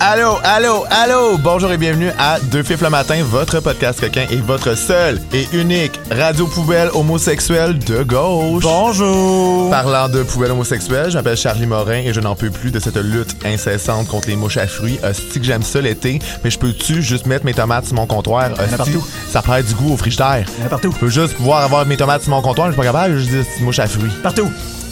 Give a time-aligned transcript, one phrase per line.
[0.00, 1.38] Allô, allô, allô!
[1.38, 5.48] Bonjour et bienvenue à Deux Fifs le matin, votre podcast coquin et votre seul et
[5.52, 8.62] unique radio poubelle homosexuelle de gauche.
[8.62, 9.70] Bonjour!
[9.70, 12.96] Parlant de poubelle homosexuelle, je m'appelle Charlie Morin et je n'en peux plus de cette
[12.96, 15.00] lutte incessante contre les mouches à fruits.
[15.02, 18.52] Hostie que j'aime ça l'été, mais je peux-tu juste mettre mes tomates sur mon comptoir?
[18.52, 19.04] Hostie, partout.
[19.28, 20.46] ça perd du goût au frigidaire.
[20.70, 20.92] Partout.
[20.92, 23.24] Je peux juste pouvoir avoir mes tomates sur mon comptoir, je suis pas capable, je
[23.24, 24.12] dis c'est une mouche à fruits.
[24.22, 24.48] Partout.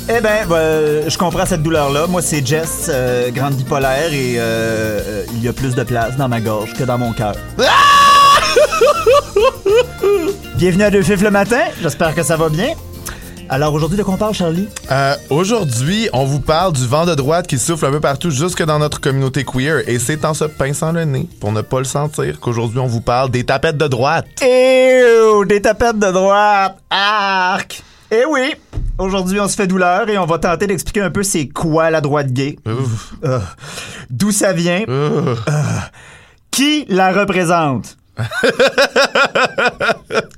[0.08, 2.06] Eh ben, ben, je comprends cette douleur-là.
[2.06, 6.16] Moi, c'est Jess, euh, grande bipolaire, et euh, euh, il y a plus de place
[6.16, 7.34] dans ma gorge que dans mon cœur.
[10.54, 11.60] Bienvenue à Deux Fifs le matin.
[11.82, 12.68] J'espère que ça va bien.
[13.48, 14.68] Alors, aujourd'hui, de quoi on parle, Charlie?
[14.92, 18.62] Euh, Aujourd'hui, on vous parle du vent de droite qui souffle un peu partout jusque
[18.64, 19.88] dans notre communauté queer.
[19.88, 23.00] Et c'est en se pinçant le nez, pour ne pas le sentir, qu'aujourd'hui on vous
[23.00, 24.26] parle des tapettes de droite.
[24.40, 26.76] Ew, des tapettes de droite.
[26.90, 27.82] Arc.
[28.10, 28.54] Eh oui,
[28.98, 32.00] aujourd'hui, on se fait douleur et on va tenter d'expliquer un peu c'est quoi la
[32.00, 32.56] droite gay.
[33.24, 33.40] Euh,
[34.10, 34.82] D'où ça vient.
[34.88, 35.34] Euh.
[36.50, 37.96] qui la représente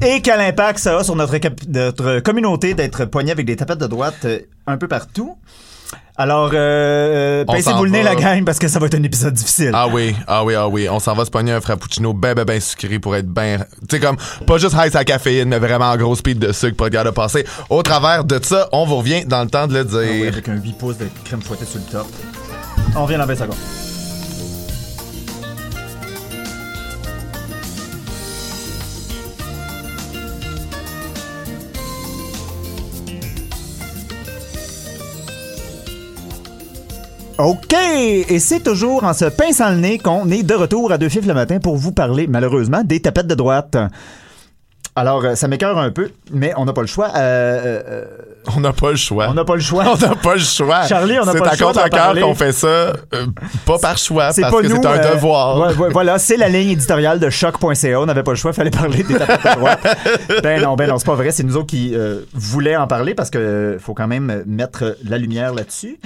[0.05, 3.86] et quel impact ça a sur notre, notre communauté d'être poigné avec des tapettes de
[3.86, 5.36] droite euh, un peu partout.
[6.20, 9.34] Alors, euh, On pincez-vous le nez, la gang, parce que ça va être un épisode
[9.34, 9.70] difficile.
[9.72, 10.88] Ah oui, ah oui, ah oui.
[10.91, 13.64] On s'en va se pogner un frappuccino ben ben ben sucré pour être ben...
[13.88, 16.77] Tu sais comme, pas juste high sa caféine, mais vraiment en gros speed de sucre
[16.77, 17.46] pour être capable de passer.
[17.70, 20.33] Au travers de ça, on vous revient dans le temps de le Ah oui, dire.
[20.33, 22.06] avec un 8 pouces de crème fouettée sur le top.
[22.96, 23.88] On revient dans 20 secondes.
[37.39, 37.72] OK!
[37.75, 41.27] Et c'est toujours en se pinçant le nez qu'on est de retour à Deux Fifs
[41.27, 43.77] le matin pour vous parler, malheureusement, des tapettes de droite.
[44.97, 47.11] Alors, euh, ça m'écœure un peu, mais on n'a pas le choix.
[47.14, 48.05] Euh, euh,
[48.57, 49.29] On n'a pas le choix.
[49.30, 49.85] on n'a pas le choix.
[49.95, 50.83] On n'a pas le choix.
[50.89, 52.23] Charlie, on n'a C'est pas le à choix d'en contre cœur parler.
[52.23, 52.95] qu'on fait ça, euh,
[53.64, 54.74] pas par choix, C'est parce pas que nous.
[54.83, 55.61] c'est un euh, devoir.
[55.61, 58.01] ouais, ouais, voilà, c'est la ligne éditoriale de choc.ca.
[58.01, 59.86] On n'avait pas le choix, fallait parler des tapettes à droite.
[60.42, 61.30] ben non, ben non, c'est pas vrai.
[61.30, 61.95] C'est nous autres qui
[62.34, 66.01] voulaient en parler parce que faut quand même mettre la lumière là-dessus.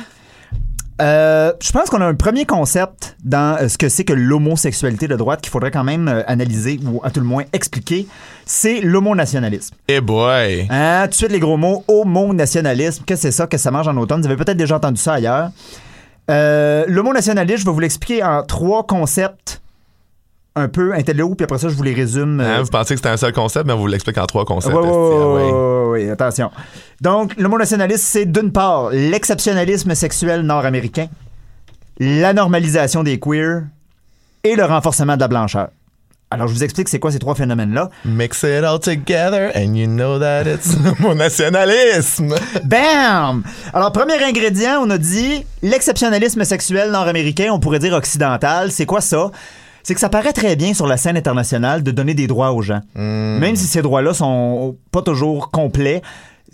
[1.03, 5.09] Euh, je pense qu'on a un premier concept dans euh, ce que c'est que l'homosexualité
[5.09, 8.07] de droite qu'il faudrait quand même euh, analyser ou à tout le moins expliquer.
[8.47, 9.75] C'est l'homonationalisme.
[9.89, 10.69] Eh boy.
[10.71, 13.03] Hein, tout de suite, les gros mots, homo-nationalisme.
[13.05, 13.47] Qu'est-ce que c'est ça?
[13.49, 14.21] Que ça mange en automne?
[14.21, 15.51] Vous avez peut-être déjà entendu ça ailleurs.
[16.31, 19.62] Euh, l'homo-nationalisme, je vais vous l'expliquer en trois concepts
[20.55, 22.41] un peu intello, puis après ça, je vous les résume.
[22.41, 24.45] euh, Hein, vous pensez que c'était un seul concept, mais on vous l'explique en trois
[24.45, 24.75] concepts.
[24.75, 24.83] Ouais.
[24.83, 26.51] ouais, ouais, attention.
[27.01, 31.07] Donc, l'homonationalisme, c'est d'une part l'exceptionnalisme sexuel nord-américain,
[31.99, 33.63] la normalisation des queers
[34.45, 35.69] et le renforcement de la blancheur.
[36.31, 37.91] Alors, je vous explique c'est quoi ces trois phénomènes-là.
[38.07, 42.35] Mix it all together and you know that it's mon nationalisme.
[42.65, 43.43] Bam!
[43.75, 48.71] Alors, premier ingrédient, on a dit l'exceptionnalisme sexuel nord-américain, on pourrait dire occidental.
[48.73, 49.31] C'est quoi ça?
[49.83, 52.63] C'est que ça paraît très bien sur la scène internationale de donner des droits aux
[52.63, 52.81] gens.
[52.95, 56.03] Même si ces droits-là sont pas toujours complets,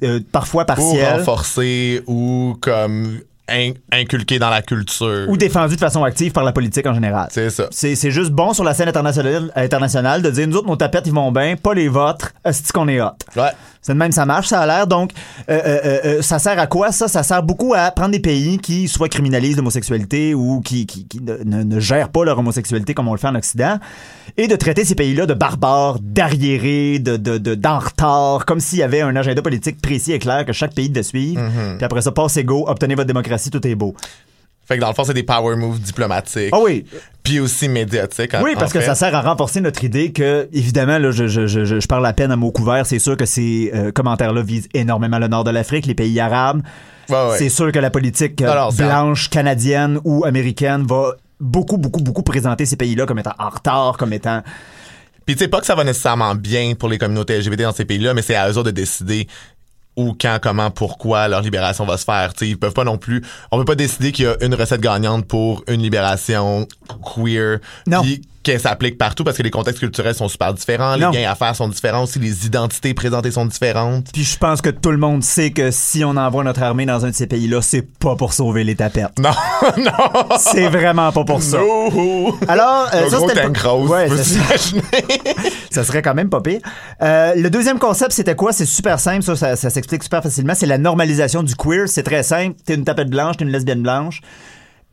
[0.02, 1.18] euh, parfois Ou partiels.
[1.18, 3.18] renforcer ou comme
[3.48, 5.26] in- inculquer dans la culture.
[5.28, 7.28] ou défendu de façon active par la politique en général.
[7.32, 7.66] C'est ça.
[7.70, 11.06] C'est c'est juste bon sur la scène internationale, internationale de dire nous autres, nos tapettes,
[11.06, 13.10] ils vont bien, pas les vôtres, est qu'on est hot.
[13.36, 13.50] Ouais.
[13.82, 14.86] C'est de même, ça marche, ça a l'air.
[14.86, 15.12] Donc,
[15.48, 17.08] euh, euh, euh, euh, ça sert à quoi, ça?
[17.08, 21.20] Ça sert beaucoup à prendre des pays qui soit criminalisent l'homosexualité ou qui, qui, qui
[21.20, 23.78] ne, gèrent pas leur homosexualité comme on le fait en Occident
[24.36, 28.78] et de traiter ces pays-là de barbares, d'arriérés, de, de, de, d'en retard, comme s'il
[28.78, 31.40] y avait un agenda politique précis et clair que chaque pays devait suivre.
[31.76, 33.94] Puis après ça, passe go, obtenez votre démocratie, tout est beau.
[34.68, 36.50] Fait que dans le fond, c'est des power moves diplomatiques.
[36.52, 36.84] Ah oui,
[37.22, 38.34] Puis aussi médiatiques.
[38.34, 41.26] en- Oui, parce en que ça sert à renforcer notre idée que, évidemment, là, je,
[41.26, 42.84] je, je, je- parle à peine à mots couverts.
[42.84, 46.60] C'est sûr que ces euh, commentaires-là visent énormément le nord de l'Afrique, les pays arabes.
[47.08, 47.38] Ouais, ouais.
[47.38, 52.22] C'est sûr que la politique euh, Alors, blanche, canadienne ou américaine va beaucoup, beaucoup, beaucoup
[52.22, 54.42] présenter ces pays-là comme étant en retard, comme étant...
[55.24, 57.84] Puis tu sais pas que ça va nécessairement bien pour les communautés LGBT dans ces
[57.86, 59.28] pays-là, mais c'est à eux autres de décider
[59.98, 62.32] où, quand, comment, pourquoi leur libération va se faire.
[62.32, 63.22] Tu sais, ils peuvent pas non plus.
[63.50, 66.66] On peut pas décider qu'il y a une recette gagnante pour une libération
[67.02, 67.58] queer.
[67.86, 68.02] Non.
[68.48, 71.10] Qu'elle s'applique partout parce que les contextes culturels sont super différents, Non.
[71.10, 74.06] les gains à faire sont différents aussi, les identités présentées sont différentes.
[74.12, 77.04] Puis je pense que tout le monde sait que si on envoie notre armée dans
[77.04, 79.18] un de ces pays-là, c'est pas pour sauver les tapettes.
[79.18, 79.30] Non,
[79.76, 80.24] non.
[80.38, 81.58] C'est vraiment pas pour ça.
[81.58, 82.34] No.
[82.48, 84.08] Alors, euh, ça, c'était le- Ouais?
[85.70, 86.60] Ça serait quand même pas pire.
[87.02, 88.52] Euh, le deuxième concept, c'était quoi?
[88.52, 90.54] C'est super simple, ça, ça, ça s'explique super facilement.
[90.54, 91.88] C'est la normalisation du queer.
[91.88, 92.56] C'est très simple.
[92.64, 94.20] T'es une tapette blanche, t'es une lesbienne blanche.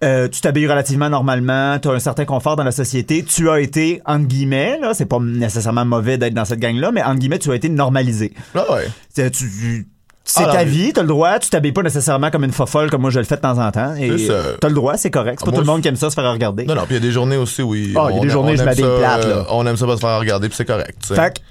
[0.06, 3.60] Euh, tu t'habilles relativement normalement, tu as un certain confort dans la société, tu as
[3.60, 7.40] été, entre guillemets, là, c'est pas nécessairement mauvais d'être dans cette gang-là, mais entre guillemets,
[7.40, 8.34] tu as été normalisé.
[8.54, 8.88] Ah ouais.
[9.14, 9.88] C'est tu- tu-
[10.28, 13.02] c'est Ah, ta vie, t'as le droit, tu t'habilles pas nécessairement comme une fofolle comme
[13.02, 13.94] moi je le fais de temps en temps.
[13.96, 14.28] Et
[14.60, 15.38] t'as le droit, c'est correct.
[15.40, 16.66] C'est pas Moi, tout le monde qui aime ça se faire regarder.
[16.66, 18.20] Non, non, puis il y a des journées aussi où il- Ah, il y a
[18.20, 19.36] on- des journées où je aime m'habille ça, plate, là.
[19.36, 20.96] euh, On aime ça pas se faire regarder, puis c'est correct.
[21.02, 21.16] tu sais.
[21.16, 21.42] Fait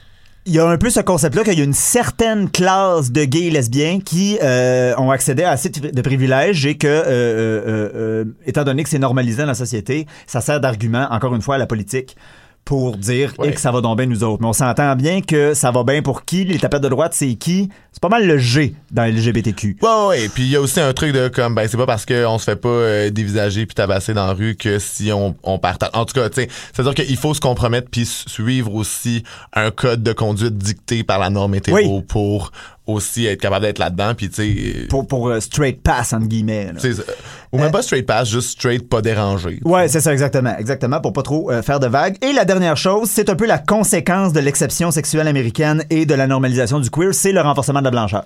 [0.47, 3.47] il y a un peu ce concept-là qu'il y a une certaine classe de gays
[3.47, 7.91] et lesbiens qui euh, ont accédé à assez de privilèges et que, euh, euh, euh,
[7.95, 11.55] euh, étant donné que c'est normalisé dans la société, ça sert d'argument, encore une fois,
[11.55, 12.17] à la politique
[12.65, 13.49] pour dire Ouais.
[13.49, 14.41] et que ça va donc bien nous autres.
[14.43, 17.35] Mais on s'entend bien que ça va bien pour qui, les tapettes de droite, c'est
[17.35, 17.69] qui?
[17.93, 19.77] C'est pas mal le G dans l'LGBTQ.
[19.83, 20.29] Ouais, ouais, ouais.
[20.29, 22.45] Puis il y a aussi un truc de comme, ben, c'est pas parce qu'on se
[22.45, 25.91] fait pas euh, dévisager puis tabasser dans la rue que si on, on partage.
[25.93, 29.23] En tout cas, tu sais, c'est-à-dire qu'il faut se compromettre puis suivre aussi
[29.53, 32.03] un code de conduite dicté par la norme hétéro Oui.
[32.09, 32.51] pour
[32.87, 34.13] aussi être capable d'être là-dedans.
[34.15, 36.73] Puis, tu sais, Pour, pour euh, straight pass, entre guillemets.
[36.73, 36.81] là.
[37.53, 39.61] ou même pas straight pass, juste straight pas dérangé.
[39.65, 40.55] Ouais, c'est ça, exactement.
[40.59, 42.17] Exactement, pour pas trop euh, faire de vagues.
[42.23, 46.15] Et la dernière chose, c'est un peu la conséquence de l'exception sexuelle américaine et de
[46.15, 48.25] la normalisation du queer, c'est le renforcement de la blancheur.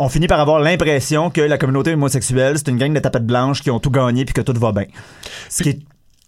[0.00, 3.62] On finit par avoir l'impression que la communauté homosexuelle, c'est une gang de tapettes blanches
[3.62, 4.86] qui ont tout gagné puis que tout va bien.
[5.48, 5.78] Ce qui est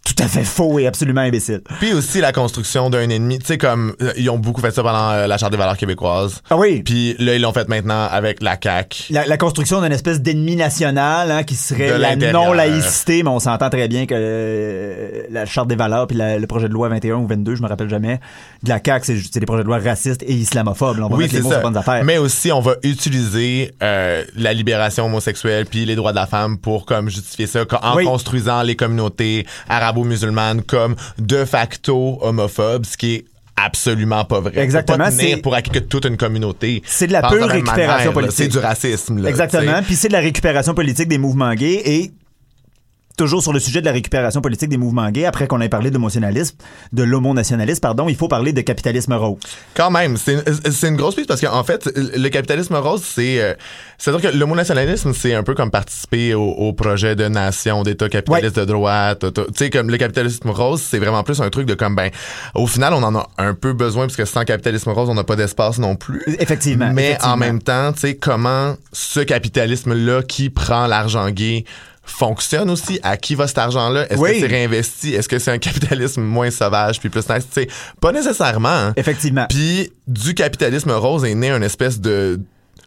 [0.05, 1.63] tout à fait faux et absolument imbécile.
[1.81, 3.39] Puis aussi la construction d'un ennemi.
[3.39, 5.77] Tu sais, comme, euh, ils ont beaucoup fait ça pendant euh, la Charte des valeurs
[5.79, 6.43] québécoises.
[6.51, 6.83] Ah oui.
[6.83, 9.13] Puis là, ils l'ont fait maintenant avec la CAQ.
[9.13, 12.45] La, la construction d'une espèce d'ennemi national hein, qui serait la l'intérieur.
[12.47, 16.47] non-laïcité, mais on s'entend très bien que euh, la Charte des valeurs puis la- le
[16.47, 18.21] projet de loi 21 ou 22, je me rappelle jamais,
[18.63, 20.99] de la CAQ, c'est des projets de loi racistes et islamophobes.
[20.99, 21.07] là.
[21.07, 21.57] on va Oui, mettre les c'est mots ça.
[21.61, 22.05] sur bonnes affaires.
[22.05, 26.59] Mais aussi, on va utiliser euh, la libération homosexuelle puis les droits de la femme
[26.59, 28.05] pour comme justifier ça en Oui.
[28.05, 29.47] construisant les communautés
[29.95, 33.25] arabo-musulmanes comme de facto homophobes, ce qui est
[33.57, 34.59] absolument pas vrai.
[34.59, 36.83] Exactement, c'est- pour acquis que toute une communauté.
[36.85, 38.37] C'est de la pure récupération manière, politique.
[38.37, 39.23] C'est du racisme.
[39.23, 39.81] là, Exactement.
[39.85, 42.11] Puis c'est de la récupération politique des mouvements gays et
[43.17, 45.91] toujours sur le sujet de la récupération politique des mouvements gays, après qu'on ait parlé
[45.91, 46.57] d'homonationalisme,
[46.93, 49.39] de l'homonationalisme, pardon, il faut parler de capitalisme rose.
[49.75, 53.41] Quand même, c'est une, grosse piste parce qu'en fait, le capitalisme rose, c'est.
[53.41, 53.55] euh,
[53.99, 58.59] C'est-à-dire que l'homonationalisme, c'est un peu comme participer au, au projet de nation, d'État capitaliste
[58.59, 59.25] de droite.
[59.35, 62.11] Tu sais, comme le capitalisme rose, c'est vraiment plus un truc de comme, ben,
[62.55, 65.25] au final, on en a un peu besoin parce que sans capitalisme rose, on n'a
[65.25, 66.23] pas d'espace non plus.
[66.39, 66.91] Effectivement.
[66.93, 67.35] Mais effectivement.
[67.35, 71.65] en même temps, tu sais, comment ce capitalisme-là qui prend l'argent gay
[72.05, 73.01] fonctionne aussi.
[73.03, 74.07] À qui va cet argent-là?
[74.11, 74.33] Est-ce Oui.
[74.35, 75.15] que c'est réinvesti?
[75.15, 77.47] Est-ce que c'est un capitalisme moins sauvage puis plus nice?
[77.53, 77.69] Tu sais,
[78.01, 78.69] pas nécessairement.
[78.69, 78.93] hein.
[78.97, 79.47] Effectivement.
[79.49, 82.41] Puis du capitalisme rose est né une espèce de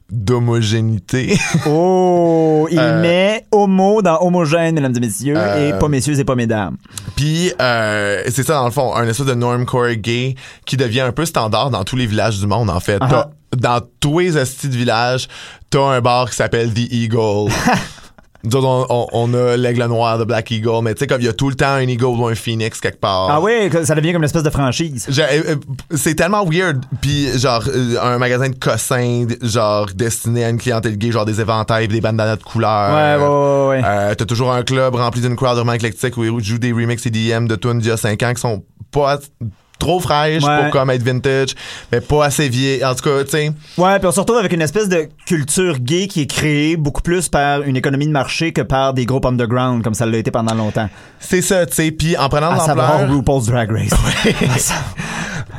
[0.10, 1.38] d'homogénéité.
[1.66, 6.24] Oh, il Euh, met homo dans homogène, mesdames et messieurs, Euh, et pas messieurs et
[6.24, 6.78] pas mesdames.
[7.16, 10.36] Puis euh, c'est ça dans le fond, un espèce de normcore gay
[10.66, 12.98] qui devient un peu standard dans tous les villages du monde en fait.
[13.02, 13.08] Ah.
[13.10, 15.28] T'as- Dans tous les hosties de villages,
[15.70, 17.50] t'as un bar qui s'appelle The Eagle.
[18.44, 21.22] Nous autres, on, on- on a l'aigle noir de Black Eagle, mais tu sais, comme
[21.22, 23.28] il y a tout le temps un Eagle ou un Phoenix quelque part.
[23.30, 25.08] Ah oui, ça devient comme une espèce de franchise.
[25.18, 25.56] Euh, euh,
[25.96, 26.84] C'est tellement weird.
[27.02, 31.42] Puis genre euh, un magasin de cossins, genre destiné à une clientèle gay, genre des
[31.42, 32.94] éventails, des bandanas de couleurs.
[32.94, 33.82] Ouais, ouais, ouais, ouais.
[33.86, 37.06] Euh, T'as toujours un club rempli d'une crowd vraiment éclectique où ils jouent des remixes
[37.06, 39.20] EDM de tunes d'il y a 5 ans qui sont pas
[39.80, 40.64] trop fraîches Ouais.
[40.64, 41.50] pour comme être vintage,
[41.92, 42.84] mais pas assez vieilles.
[42.84, 45.80] En tout cas, tu sais, Ouais, puis on se retrouve avec une espèce de culture
[45.80, 49.26] gay qui est créée beaucoup plus par une économie de marché que par des groupes
[49.26, 50.90] underground, comme ça l'a été pendant longtemps.
[51.20, 51.92] c'est ça, tu sais.
[51.92, 53.90] Puis en prenant de l'ampleur, RuPaul's Drag Race.
[54.58, 54.74] Sa-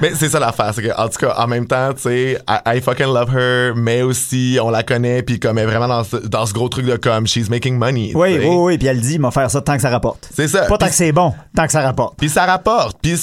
[0.01, 2.77] mais c'est ça l'affaire, c'est que en tout cas, en même temps, tu sais, I,
[2.77, 6.05] I fucking love her, mais aussi on la connaît, puis comme elle est vraiment dans
[6.05, 8.13] ce, dans ce gros truc de comme she's making money.
[8.15, 10.29] Oui, oui, oui, puis elle dit, m'a faire ça tant que ça rapporte.
[10.35, 10.63] C'est ça.
[10.63, 12.17] Pas tant que c'est bon, tant que ça rapporte.
[12.19, 12.99] Puis ça rapporte.
[13.03, 13.17] Puis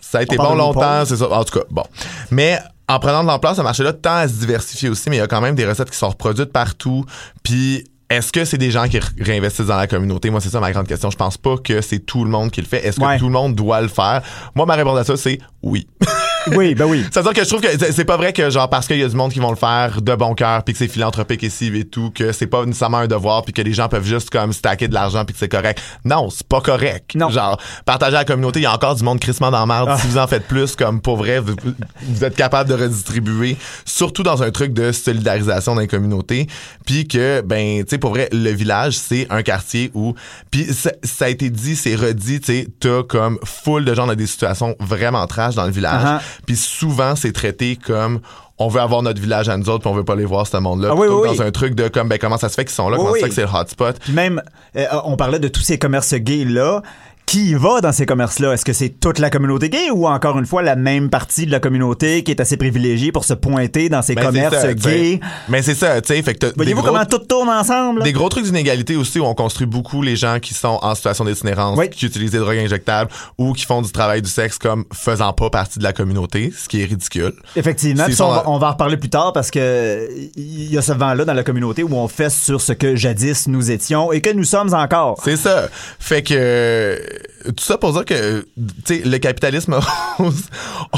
[0.00, 1.30] ça a été bon longtemps, c'est ça.
[1.30, 1.84] En tout cas, bon.
[2.30, 2.58] Mais
[2.88, 5.26] en prenant de l'ampleur, ce marché-là tend à se diversifier aussi, mais il y a
[5.26, 7.04] quand même des recettes qui sont reproduites partout.
[7.42, 10.30] Puis est-ce que c'est des gens qui réinvestissent dans la communauté?
[10.30, 11.10] Moi, c'est ça ma grande question.
[11.10, 12.86] Je pense pas que c'est tout le monde qui le fait.
[12.86, 13.18] Est-ce que Ouais.
[13.18, 14.22] tout le monde doit le faire?
[14.54, 15.86] Moi, ma réponse à ça, c'est oui.
[16.56, 17.04] Oui, ben oui.
[17.10, 19.16] C'est-à-dire que je trouve que c'est- pas vrai que genre parce qu'il y a du
[19.16, 22.10] monde qui vont le faire de bon cœur puis que c'est philanthropique ici et tout
[22.14, 24.94] que c'est pas nécessairement un devoir puis que les gens peuvent juste comme stacker de
[24.94, 25.80] l'argent puis que c'est correct.
[26.04, 27.14] Non, c'est pas correct.
[27.16, 27.30] Non.
[27.30, 29.88] Genre partager à la communauté, il y a encore du monde crissement dans la merde.
[29.90, 29.98] Ah.
[29.98, 31.54] Si vous en faites plus comme pour vrai, vous,
[32.02, 36.46] vous êtes capable de redistribuer surtout dans un truc de solidarisation dans les communautés
[36.84, 40.14] puis que ben tu sais pour vrai le village c'est un quartier où
[40.50, 44.06] puis ça, ça a été dit, c'est redit, tu sais, t'as comme full de gens
[44.06, 46.02] dans des situations vraiment trash dans le village.
[46.02, 46.20] Uh-huh.
[46.44, 48.20] Puis souvent, c'est traité comme
[48.58, 50.56] on veut avoir notre village à nous autres, puis on veut pas les voir ce
[50.56, 50.88] monde-là.
[50.90, 51.38] Ah oui, Plutôt oui, que oui.
[51.38, 53.16] dans un truc de comme ben comment ça se fait qu'ils sont là, comment ça
[53.16, 53.98] se fait que c'est le hotspot?
[54.00, 54.42] Puis même,
[54.76, 56.82] euh, on parlait de tous ces commerces gays-là.
[57.26, 58.52] Qui va dans ces commerces-là?
[58.52, 61.50] Est-ce que c'est toute la communauté gay ou encore une fois la même partie de
[61.50, 65.18] la communauté qui est assez privilégiée pour se pointer dans ces Ben, commerces ça, gays?
[65.48, 66.22] Mais c'est ça, tu sais.
[66.22, 68.04] Fait que Voyez-vous comment tout tourne ensemble?
[68.04, 71.24] Des gros trucs d'inégalité aussi où on construit beaucoup les gens qui sont en situation
[71.24, 71.90] d'itinérance, Oui.
[71.90, 75.50] qui utilisent des drogues injectables ou qui font du travail du sexe comme faisant pas
[75.50, 77.32] partie de la communauté, ce qui est ridicule.
[77.56, 78.06] Effectivement.
[78.08, 80.92] Ça, on, va, on va en reparler plus tard parce que il y a ce
[80.92, 84.30] vent-là dans la communauté où on fait sur ce que jadis nous étions et que
[84.30, 85.18] nous sommes encore.
[85.24, 85.68] C'est ça.
[85.98, 87.00] Fait que
[87.46, 88.46] tout ça pour dire que
[88.84, 89.78] tu sais le capitalisme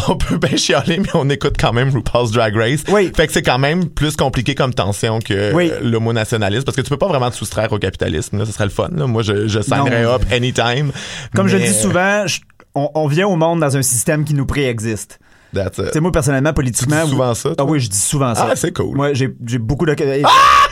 [0.08, 2.80] on peut bien chialer mais on écoute quand même RuPaul's Drag Race.
[2.88, 3.10] Oui.
[3.14, 5.70] Fait que c'est quand même plus compliqué comme tension que Oui.
[5.72, 8.64] euh, l'homonationalisme parce que tu peux pas vraiment te soustraire au capitalisme là, ce serait
[8.64, 9.06] le fun là.
[9.06, 10.92] Moi je je signerais up anytime.
[11.34, 12.40] Comme je dis souvent, je-
[12.74, 15.18] on, on vient au monde dans un système qui nous préexiste.
[15.54, 16.00] That's it.
[16.00, 17.00] Moi, personnellement, politiquement.
[17.00, 18.48] Tu dis souvent ça, Ah oui, je dis souvent ça.
[18.50, 18.96] Ah, c'est cool.
[18.96, 19.28] Moi, j'ai
[19.58, 19.92] beaucoup de.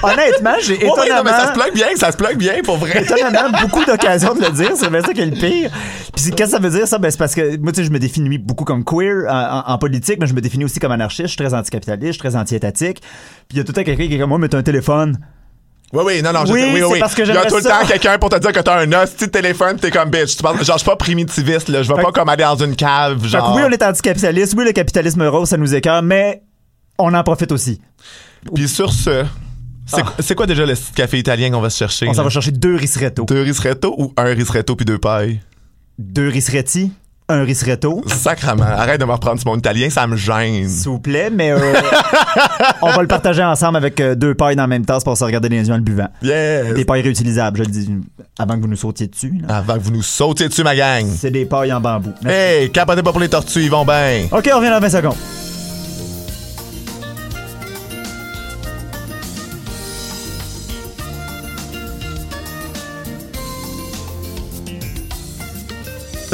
[0.03, 1.25] Honnêtement, j'ai Oh, oui, non, étonnamment.
[1.25, 3.03] mais ça se plug bien, ça se plug bien pour vrai.
[3.03, 5.71] étonnamment beaucoup d'occasions de le dire, c'est bien ça qui est le pire.
[6.15, 7.91] Puis qu'est-ce que ça veut dire ça Ben c'est parce que moi tu sais je
[7.91, 10.93] me définis beaucoup comme queer en, en- en politique, mais je me définis aussi comme
[10.93, 13.01] anarchiste, je suis très anticapitaliste, je suis très anti-étatique.
[13.01, 13.11] Puis
[13.53, 15.19] il y a tout le temps quelqu'un qui est comme moi mais t'as un téléphone.
[15.93, 16.99] Oui, oui, non, non, je Oui, oui, oui.
[16.99, 17.79] parce que Il y a tout le ça.
[17.81, 20.37] temps quelqu'un pour te dire que t'as un os, petit téléphone, t'es comme bitch.
[20.37, 21.83] Tu genre, je suis pas primitiviste, là.
[21.83, 23.55] Je vais pas comme aller dans une cave, Fait que genre.
[23.55, 26.43] oui, on est anticapitaliste, oui le capitalisme rose ça nous écœure, mais
[26.99, 27.81] on en profite aussi.
[28.55, 29.25] Puis sur ce,
[29.87, 30.35] c'est Ah.
[30.35, 32.09] quoi déjà le café italien qu'on va se chercher?
[32.09, 33.25] On s'en va chercher deux ristretto.
[33.25, 35.41] Deux ristretto ou un ristretto puis deux pailles?
[35.99, 36.91] Deux ristretti,
[37.29, 38.03] un ristretto.
[38.07, 38.63] Sacrement.
[38.65, 40.69] Arrête de me reprendre sur mon italien, ça me gêne.
[40.69, 41.59] S'il vous plaît, mais euh,
[42.83, 45.25] on va le partager ensemble avec euh, deux pailles dans la même tasse pour se
[45.25, 46.09] regarder les yeux en le buvant.
[46.23, 46.75] Yes.
[46.75, 47.91] Des pailles réutilisables, je le dis,
[48.39, 49.35] avant que vous nous sautiez dessus.
[49.47, 49.57] là.
[49.57, 51.07] Avant que vous nous sautiez dessus, ma gang.
[51.17, 52.13] C'est des pailles en bambou.
[52.23, 52.39] Merci.
[52.39, 54.27] Hey, capotez pas pour les tortues, ils vont bien.
[54.31, 55.46] OK, on revient dans 20 secondes.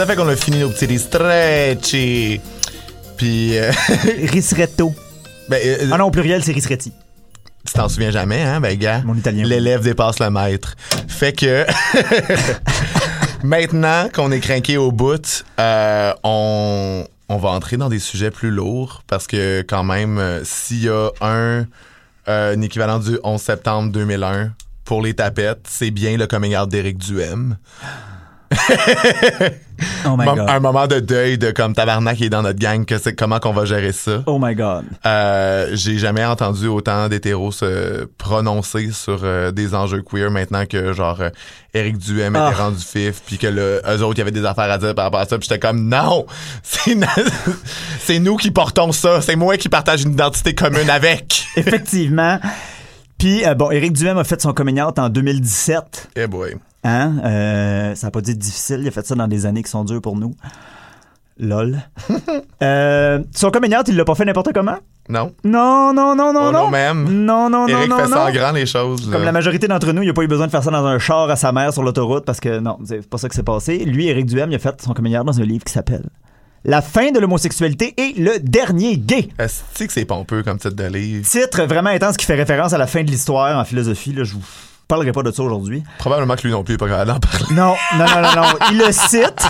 [0.02, 2.40] Ça fait qu'on a fini nos petits stretchy.
[3.16, 3.71] Puis, euh,
[4.32, 4.92] Ristretto.
[5.49, 6.92] ben, euh, Ah non, au pluriel, c'est ristretti.
[7.64, 9.02] Tu t'en souviens jamais, hein, ben, gars?
[9.04, 9.44] Mon italien.
[9.44, 10.75] L'élève dépasse le maître.
[11.06, 11.64] Fait que.
[13.44, 18.50] Maintenant qu'on est craqué au bout, euh, on, on va entrer dans des sujets plus
[18.50, 21.64] lourds parce que, quand même, euh, s'il y a un,
[22.26, 24.50] euh, un équivalent du 11 septembre 2001
[24.85, 27.56] pour les tapettes, c'est bien le coming out d'Éric Duhem.
[30.06, 30.47] Oh my God.
[30.49, 33.40] un moment de deuil de comme tabarnak qui est dans notre gang, que c'est comment
[33.40, 34.23] qu'on va gérer ça?
[34.26, 34.85] Oh my God.
[35.04, 40.92] Euh, j'ai jamais entendu autant d'hétéros se prononcer sur euh, des enjeux queer maintenant que
[40.92, 41.30] genre euh,
[41.75, 42.50] Éric Duhem Ah.
[42.50, 44.94] était rendu fif puis que le, eux autres il y avait des affaires à dire
[44.94, 46.26] par rapport à ça puis j'étais comme non
[47.99, 52.38] c'est nous qui portons ça c'est moi qui partage une identité commune avec Effectivement.
[53.18, 56.09] Puis, euh, bon, Éric Duhem a fait son coming out en 2017.
[56.16, 57.14] eh boy Hein?
[57.24, 58.78] Euh, ça n'a pas dit difficile.
[58.80, 60.34] Il a fait ça dans des années qui sont dures pour nous.
[61.38, 61.78] Lol.
[62.62, 64.76] euh, son coming out, il l'a pas fait n'importe comment?
[65.08, 66.64] non Non, non, non, non, Oh non.
[66.64, 67.04] non, même.
[67.24, 68.08] Non, non, non, Éric non, fait non.
[68.16, 69.16] ça en grand les choses là.
[69.16, 70.98] Comme la majorité d'entre nous, il a pas eu besoin de faire ça dans un
[70.98, 73.78] char à sa mère sur l'autoroute parce que non, c'est pas ça qui s'est passé.
[73.84, 76.04] Lui, Éric Duhem, il a fait son coming out dans un livre qui s'appelle
[76.64, 79.28] La fin de l'homosexualité et le dernier gay.
[79.38, 81.26] est-ce que c'est pompeux comme titre de livre?
[81.28, 84.12] Titre vraiment intense qui fait référence à la fin de l'histoire en philosophie.
[84.12, 84.42] Là, je vous
[84.92, 85.82] parlerai pas de ça aujourd'hui.
[85.99, 88.49] probablement que lui non plus est pas capable d'en parler Non, non, non, non, non.
[88.70, 89.42] Il le cite.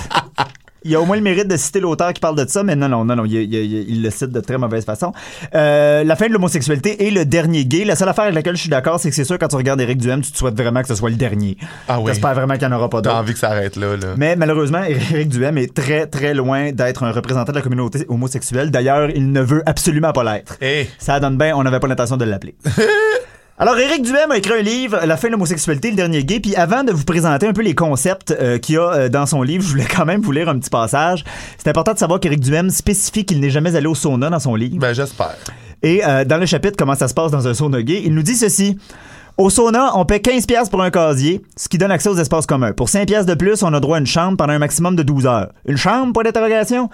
[0.84, 2.88] Il a au moins le mérite de citer l'auteur qui parle de ça, mais non,
[2.88, 5.12] non, non, non, il, il- il- il le cite de très mauvaise façon.
[5.54, 7.84] Euh, la fin de l'homosexualité et le dernier gay.
[7.84, 9.80] La seule affaire avec laquelle je suis d'accord, c'est que c'est sûr, quand tu regardes
[9.80, 11.56] Éric Duhem, tu te souhaites vraiment que ce soit le dernier.
[11.86, 13.16] ah oui J'espère vraiment qu'il n'y en aura pas t'as d'autres.
[13.22, 17.04] envie que ça arrête là là Mais malheureusement, Éric Duhem est très, très loin d'être
[17.04, 18.72] un représentant de la communauté homosexuelle.
[18.72, 20.56] D'ailleurs, il ne veut absolument pas l'être.
[20.60, 22.56] Eh, Ça donne bien, on n'avait pas l'intention de l'appeler.
[23.58, 26.40] Alors, Éric Duhem a écrit un livre, La fin de l'homosexualité, le dernier gay.
[26.40, 29.26] Puis avant de vous présenter un peu les concepts euh, qu'il y a euh, dans
[29.26, 31.22] son livre, je voulais quand même vous lire un petit passage.
[31.58, 34.54] C'est important de savoir qu'Éric Duhem spécifie qu'il n'est jamais allé au sauna dans son
[34.54, 34.78] livre.
[34.78, 35.36] ben j'espère
[35.82, 38.22] Et euh, dans le chapitre Comment ça se passe dans un sauna gay, il nous
[38.22, 38.78] dit ceci.
[39.36, 42.46] Au sauna, on paie 15 pièces pour un casier, ce qui donne accès aux espaces
[42.46, 42.72] communs.
[42.72, 45.02] Pour 5 pièces de plus, on a droit à une chambre pendant un maximum de
[45.02, 45.52] 12 heures.
[45.66, 46.88] Une chambre, point d'interrogation?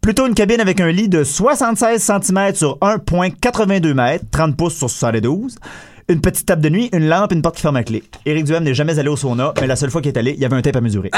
[0.00, 4.90] Plutôt une cabine avec un lit de 76 cm sur 1,82 m, 30 pouces sur
[4.90, 5.56] 72.
[6.06, 8.02] Une petite table de nuit, une lampe, une porte qui ferme à clé.
[8.26, 10.40] Éric Duhem n'est jamais allé au sauna, mais la seule fois qu'il est allé, il
[10.40, 11.10] y avait un tape à mesurer.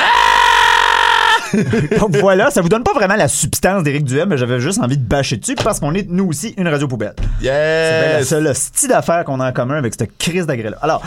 [2.00, 4.96] Donc voilà, ça vous donne pas vraiment la substance d'Éric Duhem, mais j'avais juste envie
[4.98, 7.14] de bâcher dessus parce qu'on est, nous aussi, une radio poubelle.
[7.40, 8.28] C'est bien la Yes!
[8.28, 10.76] seule style d'affaires qu'on a en commun avec cette crise d'agré-là.
[10.82, 11.02] Alors,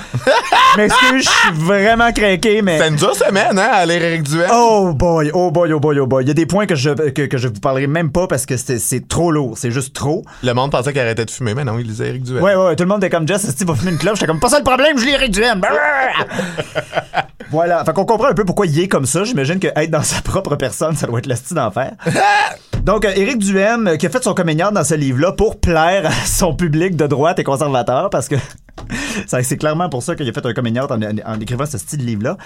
[0.77, 2.79] m'excuse, je suis vraiment craqué, mais...
[2.79, 4.49] C'est une dure semaine, hein, à lire Eric Duhem.
[4.53, 6.23] Oh boy, oh boy, oh boy, oh boy.
[6.23, 8.45] Il y a des points que je, que, que je vous parlerai même pas parce
[8.45, 9.57] que c'est trop lourd.
[9.57, 10.23] C'est juste trop.
[10.43, 12.43] Le monde pensait qu'il arrêtait de fumer, mais non, il lisait Eric Duhem.
[12.43, 14.15] Ouais, ouais, tout le monde était comme Jess, Steve va fumer une clope?
[14.15, 15.61] J'étais comme, pas ça le problème, je lis Eric Duhem.
[17.51, 17.83] voilà.
[17.85, 19.23] Fait qu'on comprend un peu pourquoi il est comme ça.
[19.23, 21.93] J'imagine que être dans sa propre personne, ça doit être le style d'enfer.
[22.83, 26.05] Donc, euh, Éric Duhem, euh, qui a fait son comédien dans ce livre-là pour plaire
[26.05, 28.35] à son public de droite et conservateur, parce que
[29.27, 32.05] c'est clairement pour ça qu'il a fait un comédien en, en écrivant ce style de
[32.05, 32.37] livre-là.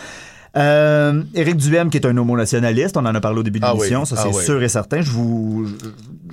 [0.56, 3.74] Euh, Éric Duhem, qui est un homo-nationaliste, on en a parlé au début de Ah
[3.74, 4.44] l'émission, oui, ça ah c'est oui.
[4.44, 5.02] sûr et certain.
[5.02, 5.88] Je vous, je,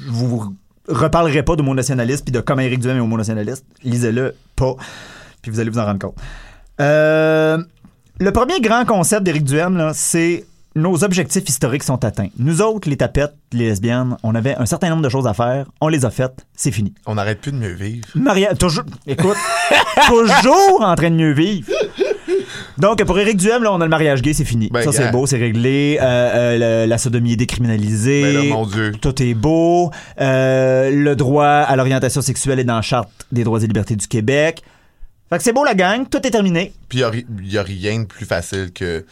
[0.04, 0.54] je vous
[0.88, 3.64] reparlerai pas d'homo-nationaliste puis de comment Éric Duhem est homo-nationaliste.
[3.83, 4.75] Lisez-le pas,
[5.42, 6.16] puis vous allez vous en rendre compte.
[6.80, 7.59] Euh,
[8.19, 10.45] le premier grand concept d'Éric Duhem, c'est
[10.77, 12.29] nos objectifs historiques sont atteints.
[12.39, 15.67] Nous autres, les tapettes, les lesbiennes, on avait un certain nombre de choses à faire.
[15.81, 16.47] On les a faites.
[16.55, 16.95] C'est fini.
[17.07, 18.07] On n'arrête plus de mieux vivre.
[18.15, 19.37] Maria, toujours, écoute,
[20.07, 21.69] toujours en train de mieux vivre.
[22.79, 24.69] Donc, pour Éric Duhem, là, on a le mariage gay, c'est fini.
[24.73, 25.99] Ben, ça, c'est beau, c'est réglé.
[26.00, 28.23] Euh, euh, le- la sodomie est décriminalisée.
[28.23, 28.93] Ben là, mon Dieu.
[29.00, 29.91] Tout est beau.
[30.21, 34.07] Euh, le droit à l'orientation sexuelle est dans la Charte des droits et libertés du
[34.07, 34.62] Québec.
[35.29, 36.09] Fait que c'est beau, la gang.
[36.09, 36.73] Tout est terminé.
[36.89, 39.05] Puis il n'y a, rien de plus facile que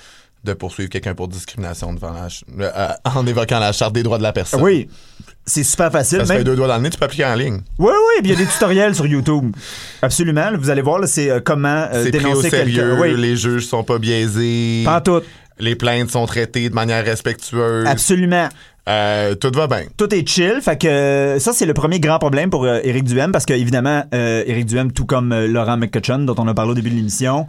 [0.44, 4.18] de poursuivre quelqu'un pour discrimination devant la ch- euh, en évoquant la charte des droits
[4.18, 4.62] de la personne.
[4.62, 4.88] Oui.
[5.44, 6.18] C'est super facile.
[6.18, 7.60] Ça se Même- fait deux doigts dans le nez, tu peux appliquer en ligne.
[7.78, 9.54] Oui, oui, puis il y a des tutoriels sur YouTube.
[10.02, 10.50] Absolument.
[10.58, 12.64] vous allez voir, là, c'est euh, comment euh, C'est pris au dénoncer quelqu'un.
[12.74, 14.82] sérieux, Oui, les juges sont pas biaisés.
[14.84, 15.22] pas tout.
[15.58, 17.86] Les plaintes sont traitées de manière respectueuse.
[17.86, 18.48] Absolument.
[18.88, 19.82] Euh, tout va bien.
[19.96, 20.60] Tout est chill.
[20.62, 24.66] Fait que ça, c'est le premier grand problème pour Éric Duhem parce que, évidemment, Éric
[24.66, 27.46] Duhem, tout comme Laurent McCutcheon, dont on a parlé au début de l'émission,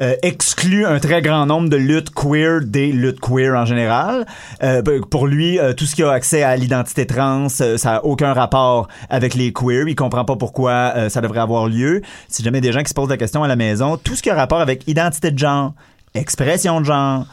[0.00, 4.26] euh, exclut un très grand nombre de luttes queer des luttes queer en général.
[4.62, 8.04] Euh, b- pour lui, euh, tout ce qui a accès à l'identité trans, ça a
[8.04, 9.88] aucun rapport avec les queer.
[9.88, 12.02] Il comprend pas pourquoi ça devrait avoir lieu.
[12.28, 14.30] Si jamais des gens qui se posent la question à la maison, tout ce qui
[14.30, 15.74] a rapport avec identité de genre,
[16.14, 17.26] expression de genre,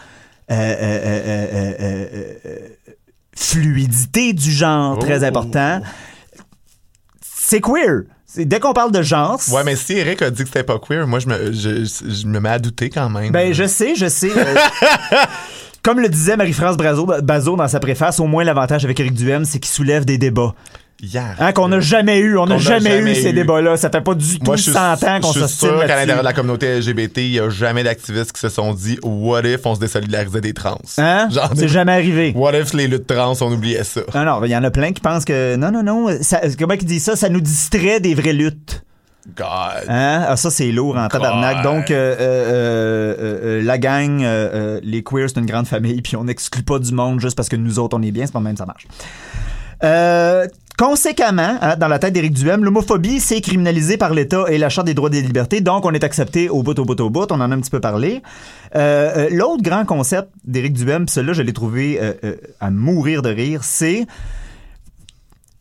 [3.35, 5.27] fluidité du genre, très Oh.
[5.27, 5.81] important.
[7.21, 8.03] C'est queer.
[8.37, 11.07] Dès qu'on parle de genre, Ouais, mais si Eric a dit que c'était pas queer,
[11.07, 13.31] moi, je me, je, je me mets à douter quand même.
[13.31, 14.31] Ben, je sais, je sais.
[14.35, 14.55] euh,
[15.83, 19.59] comme le disait Marie-France Bazot dans sa préface, au moins l'avantage avec Éric Duhem, c'est
[19.59, 20.53] qu'il soulève des débats.
[21.01, 21.35] Hier.
[21.39, 22.37] Hein, qu'on n'a jamais eu.
[22.37, 23.33] On n'a jamais, eu ces eu.
[23.33, 23.75] débat-là.
[23.75, 26.19] Ça fait pas du tout Moi, je suis, 100 ans qu'on s'ostine sûr qu'à l'intérieur
[26.19, 29.65] de la communauté LGBT, il n'y a jamais d'activistes qui se sont dit What if
[29.65, 30.79] on se désolidarisait des trans?
[30.97, 31.27] Hein?
[31.55, 32.33] C'est jamais arrivé.
[32.35, 34.01] What if les luttes trans, on oubliait ça?
[34.13, 36.07] Non, non, il y en a plein qui pensent que non, non, non.
[36.21, 37.15] Ça, comment ils disent ça?
[37.15, 38.81] Ça nous distrait des vraies luttes.
[39.35, 39.89] God.
[39.89, 40.25] Hein?
[40.29, 41.63] Ah, ça, c'est lourd en tabarnak.
[41.63, 44.23] Donc, euh, euh, euh, la gang,
[44.81, 47.55] les queers, c'est une grande famille, puis on n'exclut pas du monde juste parce que
[47.55, 48.25] nous autres, on est bien.
[48.25, 48.87] C'est pas même ça marche.
[49.83, 54.69] Euh, conséquemment, hein, dans la tête d'Éric Duhem, l'homophobie, c'est criminalisé par l'État et la
[54.69, 55.61] Charte des droits et des libertés.
[55.61, 57.31] Donc, on est accepté au bout, au bout, au bout.
[57.31, 58.21] On en a un petit peu parlé.
[58.75, 63.29] Euh, euh, L'autre grand concept d'Éric Duhem, celui-là, je l'ai trouvé euh, à mourir de
[63.29, 64.05] rire, c'est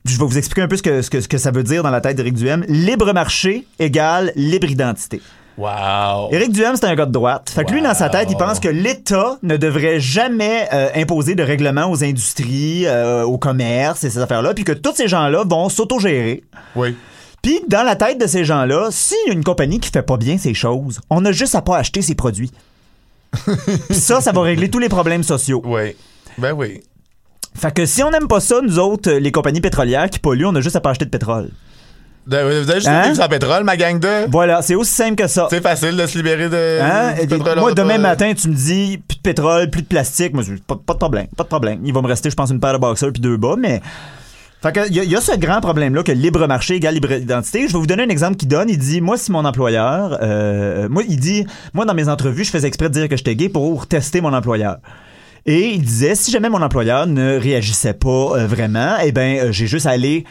[0.05, 2.35] je vais vous expliquer un peu ce que ça veut dire dans la tête d'Éric
[2.35, 2.65] Duhem.
[2.69, 5.23] Libre marché égale libre identité.
[5.57, 6.31] Wow.
[6.33, 7.51] Éric Duhem, c'est un gars de droite.
[7.55, 11.35] Fait que lui, dans sa tête, il pense que l'État ne devrait jamais euh, imposer
[11.37, 15.45] de règlements aux industries, euh, au commerce et ces affaires-là, puis que tous ces gens-là
[15.47, 16.43] vont s'autogérer.
[16.75, 16.97] Oui.
[17.43, 20.17] Puis, dans la tête de ces gens-là, s'il y a une compagnie qui fait pas
[20.17, 22.51] bien ses choses, on a juste à pas acheter ses produits.
[23.89, 25.63] Puis ça, ça va régler tous les problèmes sociaux.
[25.65, 25.95] Oui.
[26.39, 26.83] Ben oui.
[27.55, 30.55] Fait que si on n'aime pas ça, nous autres, les compagnies pétrolières qui polluent, on
[30.57, 31.51] a juste à pas acheter de pétrole.
[32.27, 33.15] Vous avez juste Hein?
[33.15, 34.31] sans pétrole, ma gang de?
[34.31, 35.47] Voilà, c'est aussi simple que ça.
[35.51, 36.81] C'est facile de se libérer de.
[36.81, 37.15] Hein?
[37.21, 40.33] du pétrole, Moi, demain matin, tu me dis plus de pétrole, plus de plastique.
[40.33, 41.81] Moi, je- pas, pas de problème, pas de problème.
[41.85, 43.83] Il va me rester, je pense, une paire de boxers puis deux bas, mais.
[44.63, 46.95] Fait que, il y, a- il y a ce grand problème-là que libre marché égale
[46.95, 47.69] libre identité.
[47.69, 48.71] Je vais vous donner un exemple qu'il donne.
[48.71, 52.51] Il dit, moi, si mon employeur, euh, moi, il dit, moi, dans mes entrevues, je
[52.51, 54.79] faisais exprès de dire que j'étais gay pour tester mon employeur.
[55.45, 58.09] Et il disait, si jamais mon employeur ne réagissait pas
[58.39, 60.25] euh, vraiment, eh ben, euh, j'ai juste à aller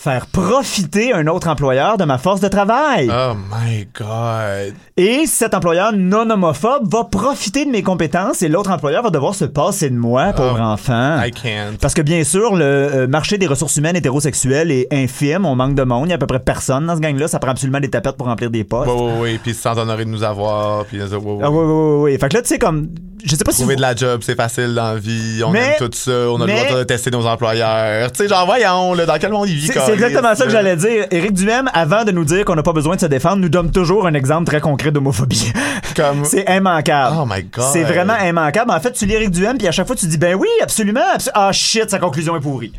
[0.00, 3.10] faire profiter un autre employeur de ma force de travail.
[3.12, 4.74] Oh my God.
[4.96, 9.34] Et cet employeur non homophobe va profiter de mes compétences et l'autre employeur va devoir
[9.34, 11.20] se passer de moi, pauvre Oh, enfant.
[11.20, 11.78] I can't.
[11.80, 15.74] Parce que bien sûr, le euh, marché des ressources humaines hétérosexuelles est infime, on manque
[15.74, 17.80] de monde, il y a à peu près personne dans ce gang-là, ça prend absolument
[17.80, 18.88] des tapettes pour remplir des postes.
[18.88, 19.40] Oui, oui, oui.
[19.42, 20.84] Puis sans honorer de nous avoir.
[20.84, 21.40] Puis, euh, oui, oui.
[21.42, 22.18] Ah oui, oui, oui.
[22.20, 22.88] Fait que là, tu sais, comme,
[23.24, 25.42] je sais pas si Trouver vous- de la job, c'est facile dans la vie.
[25.44, 26.12] On Mais- aime tout ça.
[26.30, 28.12] On a mais- le droit de tester nos employeurs.
[28.12, 30.50] Tu sais, genre, voyons, là, dans quel monde il vit, C'est c'est exactement ça que
[30.50, 31.06] j'allais dire.
[31.10, 33.70] Éric Duhem, avant de nous dire qu'on n'a pas besoin de se défendre, nous donne
[33.70, 35.52] toujours un exemple très concret d'homophobie.
[35.96, 37.16] Comme- C'est immanquable.
[37.20, 37.64] Oh my God.
[37.72, 38.70] C'est vraiment immanquable.
[38.70, 41.00] En fait, tu lis Éric Duhem, puis à chaque fois, tu dis, ben oui, absolument.
[41.16, 42.72] abso- Ah shit, sa conclusion est pourrie.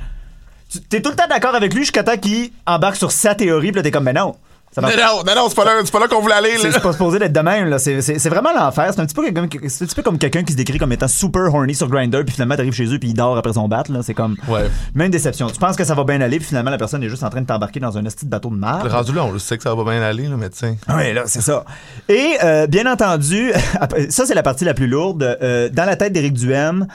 [0.89, 3.77] T'es tout le temps d'accord avec lui jusqu'à temps qu'il embarque sur sa théorie, puis
[3.77, 4.35] là, t'es comme, ben non.
[4.71, 6.57] Ça Non, non, non, non, c'est pas là, c'est pas là qu'on voulait aller.
[6.59, 7.79] c'est pas supposé d'être de même, là.
[7.79, 8.91] C'est- vraiment l'enfer.
[8.93, 10.91] C'est un petit peu comme, c'est un petit peu comme quelqu'un qui se décrit comme
[10.91, 13.67] étant super horny sur Grindr, puis finalement, t'arrives chez eux, puis il dort après son
[13.67, 13.83] bat.
[14.03, 14.35] C'est comme.
[14.47, 14.69] Ouais.
[14.93, 15.47] Même déception.
[15.47, 17.41] Tu penses que ça va bien aller, puis finalement, la personne est juste en train
[17.41, 18.89] de t'embarquer dans un esti de bateau de mar.
[18.89, 20.77] Rendu là, on le sait que ça va bien aller, tu sais.
[20.89, 21.65] Oui, là, c'est ça.
[22.07, 23.51] Et, euh, bien entendu,
[24.09, 25.23] ça, c'est la partie la plus lourde.
[25.41, 26.87] Euh, dans la tête d'Éric Duhem,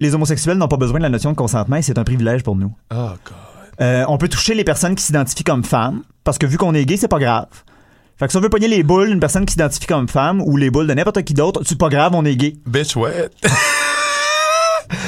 [0.00, 2.56] les homosexuels n'ont pas besoin de la notion de consentement et c'est un privilège pour
[2.56, 2.72] nous.
[2.92, 3.53] Oh, God.
[3.80, 6.84] Euh, on peut toucher les personnes qui s'identifient comme femmes, parce que vu qu'on est
[6.84, 7.48] gay, c'est pas grave.
[8.16, 10.56] Fait que si on veut pogner les boules d'une personne qui s'identifie comme femme ou
[10.56, 12.54] les boules de n'importe qui d'autre, c'est pas grave, on est gay.
[12.66, 13.10] Bitch, what?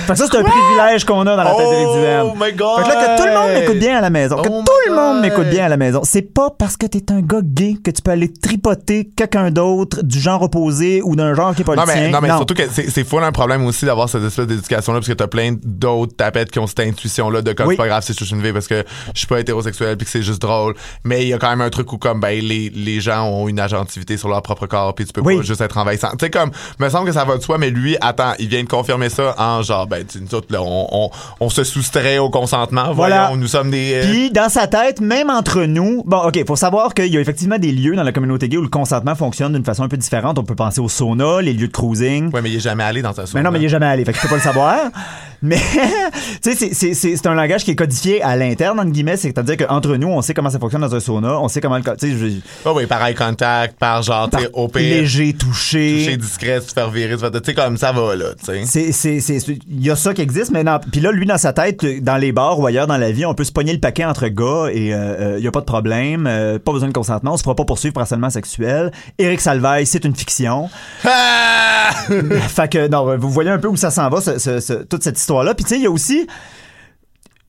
[0.06, 2.26] Fait que ça, c'est un privilège qu'on a dans la tête d'Éric Duhem.
[2.32, 2.76] Oh my God.
[2.78, 4.90] Fait que là, que tout le monde m'écoute bien à la maison, que Oh tout
[4.90, 7.76] le monde m'écoute bien à la maison, c'est pas parce que t'es un gars gay
[7.82, 11.64] que tu peux aller tripoter quelqu'un d'autre du genre opposé ou d'un genre qui est
[11.64, 12.08] pas Non le mais, tien.
[12.10, 15.12] non, mais surtout que c'est, full un problème aussi d'avoir cette espèce d'éducation-là, parce que
[15.12, 17.74] t'as plein d'autres tapettes qui ont cette intuition-là de comme Oui.
[17.74, 20.04] c'est pas grave si je touche une fille parce que je suis pas hétérosexuel puis
[20.06, 20.74] que c'est juste drôle.
[21.04, 23.48] Mais il y a quand même un truc où comme ben les, les gens ont
[23.48, 25.36] une agentivité sur leur propre corps puis tu peux Oui.
[25.38, 26.10] pas juste être envahissant.
[26.18, 28.62] Tu sais comme, me semble que ça va de soi, mais lui, attends, il vient
[28.62, 31.10] de confirmer ça en genre ben tu, nous autres là, on, on,
[31.40, 32.92] on se soustrait au consentement.
[32.94, 33.26] Voilà.
[33.26, 33.92] Voyons, nous sommes des.
[33.94, 37.20] euh, Puis, dans sa tête, même entre nous, bon, OK, faut savoir qu'il y a
[37.20, 39.96] effectivement des lieux dans la communauté gay où le consentement fonctionne d'une façon un peu
[39.98, 40.38] différente.
[40.38, 42.32] On peut penser au sauna, les lieux de cruising.
[42.32, 44.04] Ouais, mais il est jamais allé dans un Mais non, mais il est jamais allé,
[44.04, 44.76] fait que je peux pas le savoir.
[45.46, 45.58] Mais,
[46.42, 49.16] tu sais, c'est- un langage qui est codifié à l'interne, entre guillemets.
[49.16, 51.82] C'est-à-dire qu'entre nous, on sait comment ça fonctionne dans un sauna, on sait comment le.
[51.96, 55.98] Tu sais, Oh, oui, par eye contact, par genre, tu sais, au pire, léger, touché.
[56.04, 58.90] toucher discret, se faire virer, tu sais, comme ça va, là, tu sais.
[59.68, 60.78] Il y a ça qui existe, mais non.
[60.92, 63.34] Puis là, lui, dans sa tête, dans les bars ou ailleurs dans la vie, on
[63.34, 65.64] peut se pogner le paquet entre gars et euh, euh, il y a pas de
[65.66, 68.90] problème, euh, pas besoin de consentement, on se fera pas poursuivre pour harcèlement sexuel.
[69.18, 70.68] Éric Salvaille, c'est une fiction.
[71.04, 71.90] Ah!
[72.48, 75.02] fait que, non, vous voyez un peu où ça s'en va, ce- ce- ce- toute
[75.02, 75.54] cette histoire-là.
[75.54, 76.26] Puis tu sais, il y a aussi...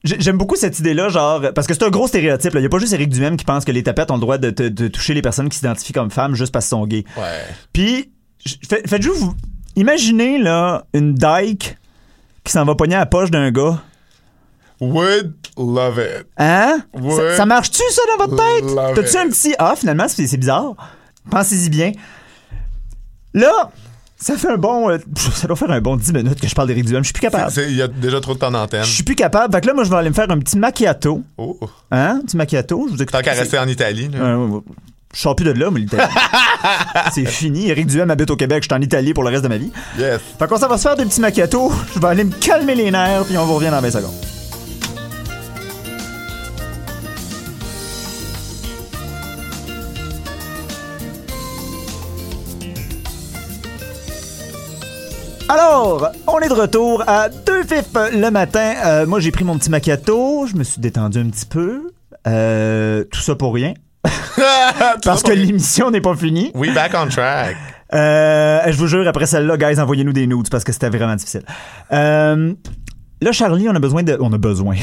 [0.04, 2.54] j'ai- J'aime beaucoup cette idée-là, genre, parce que c'est un gros stéréotype.
[2.54, 2.60] là.
[2.60, 4.38] Il y a pas juste Éric Duhem qui pense que les tapettes ont le droit
[4.38, 7.04] de, de- de toucher les personnes qui s'identifient comme femmes juste parce qu'ils sont gays.
[7.18, 7.44] Ouais.
[7.74, 8.12] Puis,
[8.46, 9.34] j- fait- faites juste vous.
[9.76, 11.78] Imaginez, là, une dyke
[12.44, 13.82] qui s'en va pogner à la poche d'un gars.
[14.80, 16.28] Would love it.
[16.38, 16.80] Hein?
[16.94, 17.16] Ouais.
[17.32, 18.96] Ça, ça marche-tu, ça, dans votre tête?
[18.96, 19.56] T'as-tu un petit.
[19.60, 20.74] Ah, finalement, c'est bizarre.
[21.32, 21.92] Pensez-y bien.
[23.34, 23.72] Là,
[24.20, 24.90] ça fait un bon.
[24.90, 27.04] euh, ça doit faire un bon 10 minutes que je parle d'Éric Duhem.
[27.04, 27.52] Je suis plus capable.
[27.70, 28.84] Il y a déjà trop de temps d'antenne.
[28.84, 29.54] Je suis plus capable.
[29.54, 31.24] Fait que là, moi, je vais aller me faire un petit macchiato.
[31.38, 31.58] Oh.
[31.92, 32.20] Hein?
[32.22, 32.88] Un petit macchiato.
[32.92, 33.06] Je vous.
[33.06, 34.20] Tant qu'à rester en Italie, là.
[34.20, 34.60] Euh,
[35.14, 36.04] je sors plus de là, mais l'Italie.
[37.14, 37.70] c'est fini.
[37.70, 38.64] Éric Duhem habite au Québec.
[38.64, 39.72] Je suis en Italie pour le reste de ma vie.
[39.98, 40.20] Yes.
[40.38, 41.72] Fait qu'on s'en va se faire des petits macchiatos.
[41.96, 44.37] Je vais aller me calmer les nerfs, puis on vous revient dans 20 secondes.
[55.50, 58.74] Alors, on est de retour à deux fifs le matin.
[58.86, 61.92] Euh, moi, j'ai pris mon petit macchiato, je me suis détendu un petit peu.
[62.28, 63.74] Euh, tout ça pour rien,
[65.04, 66.52] parce que l'émission n'est pas finie.
[66.54, 67.56] We back on track.
[67.94, 71.44] Euh, je vous jure, après celle-là, guys, envoyez-nous des nudes parce que c'était vraiment difficile.
[71.94, 72.54] Euh,
[73.22, 74.18] là, Charlie, on a besoin de.
[74.20, 74.76] On a besoin.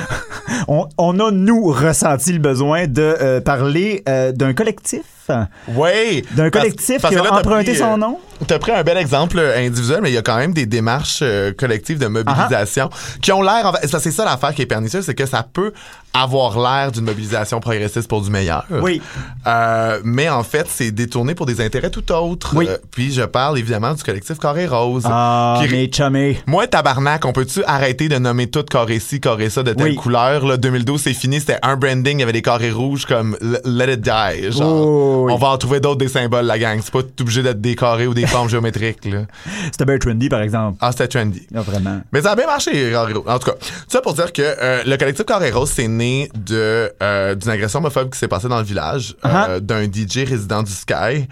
[0.68, 4.02] on, on a, nous, ressenti le besoin de euh, parler
[4.34, 5.23] d'un collectif.
[5.68, 6.24] Oui.
[6.32, 8.18] D'un collectif parce qui a emprunté pris, son euh, nom.
[8.46, 11.20] T'as pris un bel exemple euh, individuel, mais il y a quand même des démarches
[11.22, 12.90] euh, collectives de mobilisation
[13.22, 13.72] qui ont l'air.
[13.84, 15.72] C'est ça l'affaire qui est pernicieuse, c'est que ça peut
[16.12, 18.64] avoir l'air d'une mobilisation progressiste pour du meilleur.
[18.70, 19.02] Oui.
[19.46, 22.52] Euh, mais en fait, c'est détourné pour des intérêts tout autres.
[22.56, 22.66] Oui.
[22.68, 25.02] Euh, puis je parle évidemment du collectif Carré Rose.
[25.06, 26.38] Ah, qui- mais chumé.
[26.46, 29.94] Moi, tabarnak, on peut-tu arrêter de nommer tout carré ci, carré ça de telle Oui.
[29.96, 30.44] couleur?
[30.46, 33.94] Là, 2012, c'est fini, c'était un branding, il y avait des carrés rouges comme Let
[33.94, 34.52] It Die.
[34.52, 35.32] Genre, Oh, oui.
[35.32, 36.80] on va en trouver d'autres des symboles, la gang.
[36.82, 39.04] C'est pas obligé d'être des carrés ou des formes géométriques.
[39.04, 39.22] Là.
[39.70, 40.78] C'était bien trendy, par exemple.
[40.80, 41.46] Ah, c'était trendy.
[41.54, 42.00] Ah, vraiment.
[42.12, 43.14] Mais ça a bien marché, Carré.
[43.14, 43.56] En tout cas,
[43.88, 47.78] ça pour dire que euh, le collectif Carré Rose, c'est né de euh, d'une agression
[47.78, 49.60] homophobe qui s'est passée dans le village euh, Uh-huh.
[49.60, 51.26] d'un DJ résident du Sky.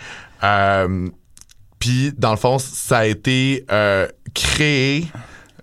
[0.45, 1.09] Euh,
[1.79, 5.07] Puis, dans le fond, ça a été euh, créé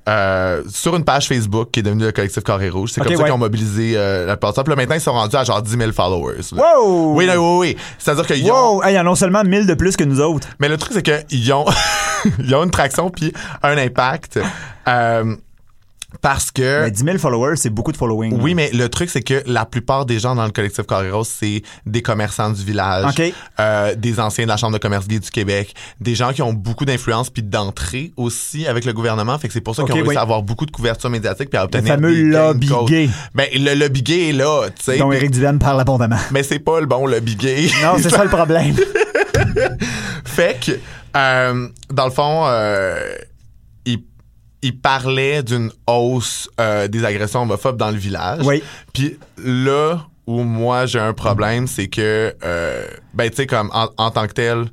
[0.10, 2.91] euh, sur une page Facebook qui est devenue le collectif Carré Rouge.
[2.91, 3.26] C'est comme ça ouais.
[3.26, 4.65] qu'ils ont mobilisé euh, la plateforme.
[4.65, 6.41] Puis là, maintenant, ils sont rendus à genre 10 000 followers.
[6.54, 7.13] Wow!
[7.13, 7.78] Oui, là, oui, oui.
[8.00, 8.78] C'est-à-dire qu'ils ont...
[8.78, 8.84] Wow!
[8.84, 10.48] Hey, ils en ont seulement 1000 de plus que nous autres.
[10.60, 11.65] Mais le truc, c'est qu'ils ont,
[12.39, 14.39] ils ont une traction puis un impact.
[14.88, 15.36] Euh,
[16.22, 16.84] Parce que...
[16.84, 18.39] Mais 10 000 followers, c'est beaucoup de following.
[18.41, 21.62] Oui, mais le truc, c'est que la plupart des gens dans le collectif Carreros, c'est
[21.86, 23.34] des commerçants du village, OK.
[23.60, 26.54] euh, des anciens de la Chambre de commerce gay du Québec, des gens qui ont
[26.54, 29.38] beaucoup d'influence puis d'entrée aussi avec le gouvernement.
[29.38, 31.50] Fait que c'est pour ça OK, qu'ils ont réussi à avoir beaucoup de couverture médiatique
[31.50, 34.84] puis à Le obtenir fameux des lobby gay Ben, le lobby gay est là, tu
[34.84, 34.98] sais.
[34.98, 36.17] dont Éric Duhaime parle abondamment.
[36.32, 37.67] Mais c'est pas le bon lobby gay.
[37.84, 38.76] Non, c'est ça le problème.
[40.26, 40.72] Fait que,
[41.15, 43.00] euh, dans le fond, euh,
[44.62, 48.45] il parlait d'une hausse euh, des agressions homophobes dans le village.
[48.45, 48.62] Oui.
[48.93, 53.89] Puis là où moi j'ai un problème, c'est que, euh, ben tu sais, comme en,
[53.98, 54.65] en tant que tel,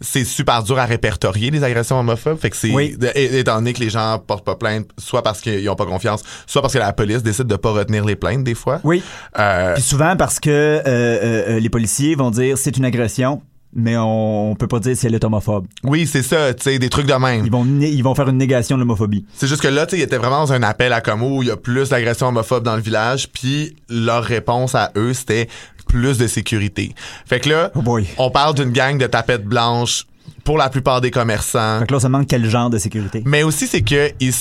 [0.00, 2.38] c'est super dur à répertorier les agressions homophobes.
[2.38, 2.96] Fait que c'est, Oui.
[3.14, 6.60] étant donné que les gens portent pas plainte, soit parce qu'ils ont pas confiance, soit
[6.60, 8.80] parce que la police décide de pas retenir les plaintes des fois.
[8.84, 9.02] Oui.
[9.38, 13.40] Euh, Puis souvent parce que euh, euh, euh, les policiers vont dire c'est une agression,
[13.74, 15.66] mais on, on peut pas dire si elle est homophobe.
[15.82, 17.44] oui, c'est ça, tu sais, des trucs de même.
[17.44, 19.24] Ils vont, ils vont faire une négation de l'homophobie.
[19.34, 21.42] C'est juste que là, tu sais, il était vraiment dans un appel à Como où
[21.42, 25.48] il y a plus d'agressions homophobes dans le village, puis leur réponse à eux, c'était
[25.86, 26.94] plus de sécurité.
[27.26, 30.06] Fait que là, Oh on parle d'une gang de tapettes blanches
[30.44, 31.80] pour la plupart des commerçants.
[31.80, 33.22] Fait que là, ça manque quel genre de sécurité?
[33.26, 34.32] Mais aussi, c'est que ils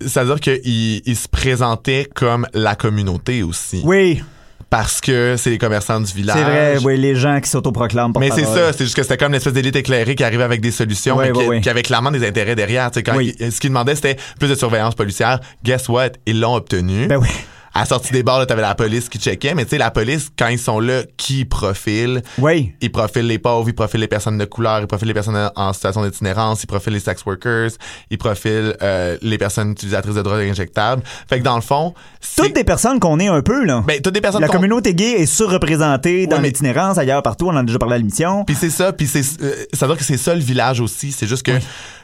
[0.00, 3.80] c'est-à-dire qu'ils ils se présentaient comme la communauté aussi.
[3.84, 4.22] Oui,
[4.68, 6.36] Parce que c'est les commerçants du village.
[6.36, 9.32] c'est vrai, oui, les gens qui s'autoproclament Mais c'est ça, c'est juste que c'était comme
[9.32, 12.90] l'espèce d'élite éclairée qui arrivait avec des solutions et qui, avait clairement des intérêts derrière.
[13.04, 15.40] Quand il- ce qu'ils demandaient, c'était plus de surveillance policière.
[15.64, 16.10] Guess what?
[16.26, 17.06] Ils l'ont obtenu.
[17.06, 17.28] Ben oui.
[17.76, 19.90] À la sortie des bars, là, t'avais la police qui checkait, mais tu sais, la
[19.90, 22.22] police, quand ils sont là, qui profile?
[22.38, 22.72] Oui.
[22.80, 25.72] Ils profilent les pauvres, ils profilent les personnes de couleur, ils profilent les personnes en-
[25.74, 27.72] situation d'itinérance, ils profilent les sex workers,
[28.10, 31.02] ils profilent euh, les personnes utilisatrices de drogues injectables.
[31.28, 32.44] Fait que dans le fond, c'est...
[32.44, 33.84] Toutes des personnes qu'on est un peu, là.
[33.86, 37.22] Ben, toutes des personnes La qu'on- communauté gay est surreprésentée dans Ouais, mais- l'itinérance, ailleurs,
[37.22, 38.44] partout, on en a déjà parlé à l'émission.
[38.46, 41.12] Puis c'est ça, puis c'est euh, ça veut dire que c'est ça le village aussi,
[41.12, 41.52] c'est juste que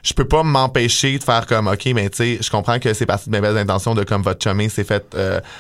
[0.03, 3.07] je peux pas m'empêcher de faire comme OK, mais tu sais, je comprends que c'est
[3.07, 5.41] parti de mes belles intentions de comme votre chumé s'est fait euh,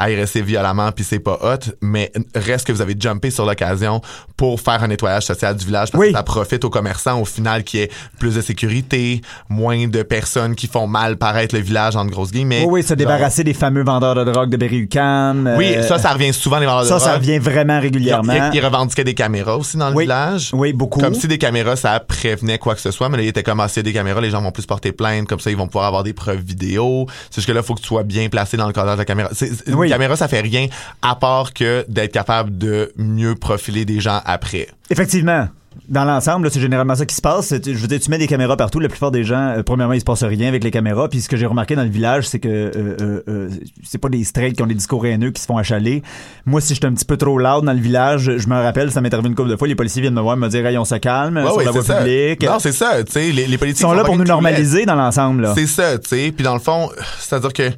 [0.00, 4.00] agresser violemment puis c'est pas hot, mais reste que vous avez jumpé sur l'occasion
[4.36, 6.08] pour faire un nettoyage social du village parce Oui.
[6.10, 10.54] que ça profite aux commerçants au final qui est plus de sécurité, moins de personnes
[10.54, 12.62] qui font mal paraître le village en grosses guillemets.
[12.66, 15.54] Oui, oui, se débarrasser des fameux vendeurs de drogue de Berry-UQAM.
[15.56, 17.20] Oui, euh, ça ça revient souvent les vendeurs de ça, ça drogue.
[17.22, 18.32] revient vraiment régulièrement.
[18.32, 20.04] ils- ils revendiquaient des caméras aussi dans le Oui.
[20.04, 20.50] village.
[20.54, 21.00] Oui, beaucoup.
[21.00, 23.60] Comme si des caméras, ça prévenait quoi que ce soit, mais là, il était comme,
[23.60, 25.56] ah, s'il y a des caméras, les gens vont plus porter plainte, comme ça, ils
[25.56, 27.06] vont pouvoir avoir des preuves vidéo.
[27.30, 28.98] C'est juste que là, il faut que tu sois bien placé dans le cadre de
[28.98, 29.28] la caméra.
[29.32, 29.98] C'est- c'est- Oui.
[29.98, 30.66] Caméra, ça fait rien,
[31.02, 34.68] à part que d'être capable de mieux profiler des gens après.
[34.90, 35.48] Effectivement.
[35.88, 37.46] Dans l'ensemble, c'est généralement ça qui se passe.
[37.46, 38.80] C'est- Je veux dire, tu mets des caméras partout.
[38.80, 41.08] La plupart des gens, euh, premièrement, il se passe rien avec les caméras.
[41.08, 43.50] Puis ce que j'ai remarqué dans le village, c'est que euh, euh, euh,
[43.84, 46.02] c'est pas des straights qui ont des discours haineux qui se font achaler.
[46.44, 49.00] Moi, si j'étais un petit peu trop loud dans le village, je me rappelle, ça
[49.00, 50.84] m'est arrivé une couple de fois, les policiers viennent me voir, me dire, hey, on
[50.84, 51.98] se calme Ouais, sur ouais, la voie c'est ça.
[51.98, 52.42] publique.
[52.44, 54.96] Non, c'est ça, tu sais, les, les politiques Ils sont là pour nous normaliser dans
[54.96, 55.48] l'ensemble.
[55.54, 56.32] C'est ça, tu sais.
[56.34, 57.70] Puis dans le fond, c'est-à-dire que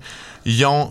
[0.44, 0.90] ils ont.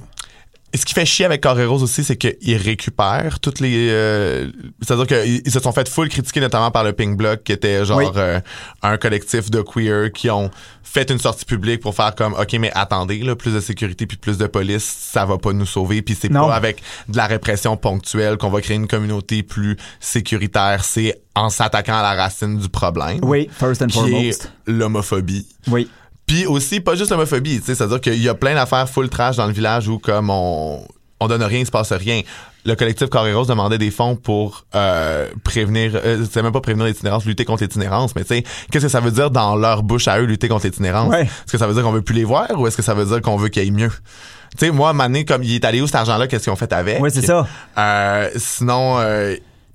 [0.74, 3.90] Ce qui fait chier avec Carreros aussi, c'est qu'ils récupèrent toutes les.
[3.90, 4.50] euh,
[4.82, 7.84] c'est-à-dire qu'ils ils se sont fait full critiquer, notamment par le Pink Block, qui était
[7.84, 8.06] genre Oui.
[8.16, 8.40] euh,
[8.82, 10.50] un collectif de queer qui ont
[10.84, 14.18] fait une sortie publique pour faire comme, ok, mais attendez, là, plus de sécurité puis
[14.18, 16.02] plus de police, ça va pas nous sauver.
[16.02, 20.84] Puis c'est pas avec de la répression ponctuelle qu'on va créer une communauté plus sécuritaire.
[20.84, 23.20] C'est en s'attaquant à la racine du problème.
[23.24, 24.46] Oui, first and Qui foremost.
[24.68, 25.48] est l'homophobie.
[25.68, 25.90] Oui.
[26.32, 29.36] Puis aussi, pas juste l'homophobie, tu sais, c'est-à-dire qu'il y a plein d'affaires full trash
[29.36, 30.82] dans le village où comme on,
[31.20, 32.22] on donne rien, il se passe rien.
[32.64, 37.26] Le collectif Carreros demandait des fonds pour euh, prévenir, euh, c'est même pas prévenir l'itinérance,
[37.26, 40.22] lutter contre l'itinérance, mais tu sais, qu'est-ce que ça veut dire dans leur bouche à
[40.22, 41.10] eux, lutter contre l'itinérance?
[41.10, 41.24] Ouais.
[41.24, 43.06] Est-ce que ça veut dire qu'on veut plus les voir ou est-ce que ça veut
[43.06, 43.92] dire qu'on veut qu'il y ait mieux?
[44.58, 46.46] Tu sais, moi, à un moment donné, comme il est allé où cet argent-là, qu'est-ce
[46.46, 47.02] qu'ils ont fait avec?
[47.02, 47.46] Oui, c'est ça.
[47.78, 49.00] Euh, sinon,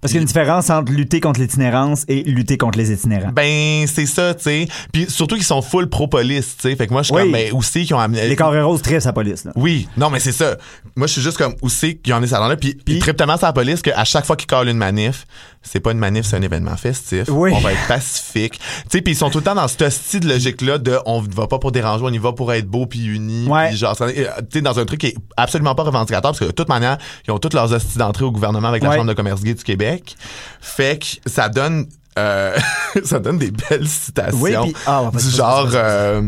[0.06, 3.32] Parce qu'il y a une différence entre lutter contre l'itinérance et lutter contre les itinérants.
[3.32, 4.68] ben, c'est ça, tu sais.
[4.92, 6.76] Puis surtout qu'ils sont full pro-police, tu sais.
[6.76, 7.22] Fait que moi, je suis Oui.
[7.22, 8.28] comme, ben, aussi, qui ont amené...
[8.28, 9.44] Les carrés roses très sa police.
[9.44, 9.52] Là.
[9.56, 10.56] Oui, non, mais c'est ça.
[10.94, 13.36] Moi, je suis juste comme qu'il y en est ça là puis ils trippent tellement
[13.40, 15.26] la police qu'à chaque fois qu'ils collent une manif,
[15.70, 17.24] c'est pas une manif, c'est un événement festif.
[17.28, 17.52] Oui.
[17.54, 18.58] On va être pacifique.
[18.58, 21.46] Tu sais, puis ils sont tout le temps dans cette style logique-là de on va
[21.46, 23.46] pas pour déranger, on y va pour être beau puis uni.
[23.48, 23.68] Ouais.
[23.68, 26.44] puis genre, euh, tu sais, dans un truc qui est absolument pas revendicateur parce que
[26.46, 28.96] de toute manière, ils ont toutes leurs hosties d'entrée au gouvernement avec la Ouais.
[28.96, 30.16] Chambre de commerce gay du Québec.
[30.60, 31.86] Fait que ça donne,
[32.18, 32.56] euh,
[33.04, 34.38] ça donne des belles citations.
[34.40, 36.22] Oui, puis- ah, ouais, vas-y, du genre, euh,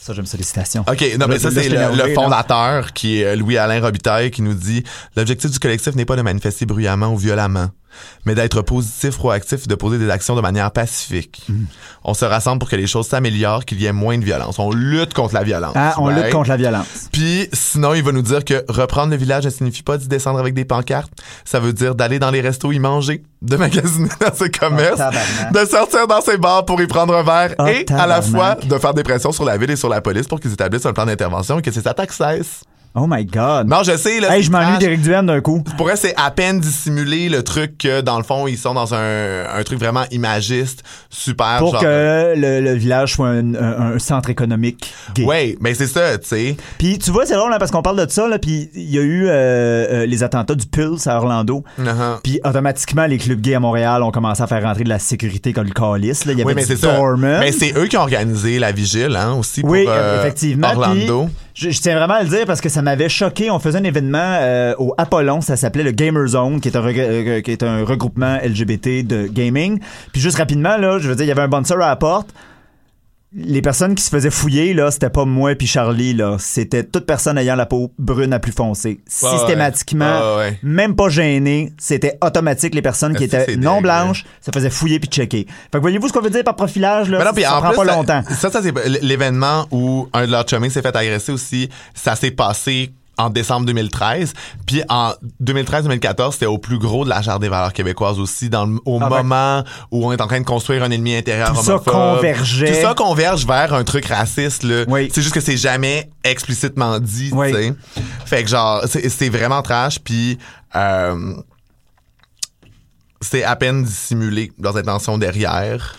[0.00, 0.84] Ça, j'aime ça, les citations.
[0.88, 2.14] OK, non, mais ça, c'est le, là.
[2.14, 4.84] fondateur, qui est Louis-Alain Robitaille, qui nous dit
[5.16, 7.70] «L'objectif du collectif n'est pas de manifester bruyamment ou violemment.
[8.24, 11.42] Mais d'être positif, proactif et de poser des actions de manière pacifique.
[11.48, 11.64] Mm.
[12.04, 14.58] On se rassemble pour que les choses s'améliorent, qu'il y ait moins de violence.
[14.58, 15.74] On lutte contre la violence.
[15.74, 17.08] Ah, on lutte contre la violence.
[17.12, 20.38] Puis sinon, il va nous dire que reprendre le village ne signifie pas d'y descendre
[20.38, 21.12] avec des pancartes.
[21.44, 25.54] Ça veut dire d'aller dans les restos y manger, de magasiner dans ses commerces, Oh,
[25.54, 28.56] de sortir dans ses bars pour y prendre un verre Oh, et à la fois
[28.56, 30.92] de faire des pressions sur la ville et sur la police pour qu'ils établissent un
[30.92, 32.62] plan d'intervention et que ces attaques cessent.
[32.98, 33.68] Oh my God.
[33.68, 34.34] Non, je sais, là.
[34.34, 35.62] hey, je m'ennuie d'Éric Duhem d'un coup.
[35.76, 38.94] Pour eux, c'est à peine dissimuler le truc que, dans le fond, ils sont dans
[38.94, 41.56] un, un truc vraiment imagiste, super.
[41.58, 45.24] Pour genre, que le, le village soit un, un- un centre économique gay.
[45.24, 46.56] Ouais, mais c'est ça, tu sais.
[46.78, 48.98] Puis tu vois, c'est drôle hein, parce qu'on parle de ça, là, puis il y
[48.98, 51.64] a eu euh, euh, les attentats du Pulse à Orlando.
[51.78, 52.20] Uh-huh.
[52.24, 55.52] Puis automatiquement, les clubs gays à Montréal ont commencé à faire rentrer de la sécurité
[55.52, 56.24] comme le calice.
[56.24, 56.32] Là.
[56.32, 56.94] Il y avait Oui, mais du c'est ça.
[56.96, 57.40] Dorman.
[57.40, 60.68] Mais c'est eux qui ont organisé la vigile, hein, aussi, pour Oui, euh, effectivement.
[60.68, 61.24] Orlando.
[61.26, 63.50] Puis, je, je tiens vraiment à le dire parce que ça m'avait choqué.
[63.50, 66.86] On faisait un événement euh, au Apollon, ça s'appelait le Gamer Zone, qui est un
[66.86, 69.80] euh, qui est un regroupement LGBT de gaming.
[70.12, 72.32] Puis juste rapidement là, je veux dire, il y avait un bouncer à la porte.
[73.38, 77.04] Les personnes qui se faisaient fouiller là, c'était pas moi puis Charlie là, c'était toute
[77.04, 79.00] personne ayant la peau brune à plus foncée.
[79.06, 80.36] Systématiquement.
[80.36, 84.70] Ouais, même pas gêné, c'était automatique les personnes qui étaient non dingue, blanches, ça faisait
[84.70, 85.46] fouiller puis checker.
[85.46, 87.76] Fait que voyez-vous ce qu'on veut dire par profilage là, non, ça en prend plus,
[87.76, 88.22] pas longtemps.
[88.30, 88.72] Ça, ça, c'est
[89.02, 91.68] l'événement où un de leurs chummies s'est fait agresser aussi.
[91.94, 94.34] Ça s'est passé en décembre 2013.
[94.66, 98.66] Puis en 2013-2014, c'était au plus gros de la charte des valeurs québécoises aussi, dans
[98.66, 101.52] le- au Ah, ben- moment où on est en train de construire un ennemi intérieur
[101.54, 102.66] Tout ça convergeait.
[102.74, 104.84] Tout ça converge vers un truc raciste, là.
[104.88, 105.08] Oui.
[105.12, 107.52] C'est juste que c'est jamais explicitement dit, Oui.
[107.52, 107.74] tu sais.
[108.26, 110.38] Fait que genre, c'est c'est vraiment trash, puis...
[110.74, 111.34] Euh,
[113.20, 115.96] c'est à peine dissimulé leurs intentions derrière.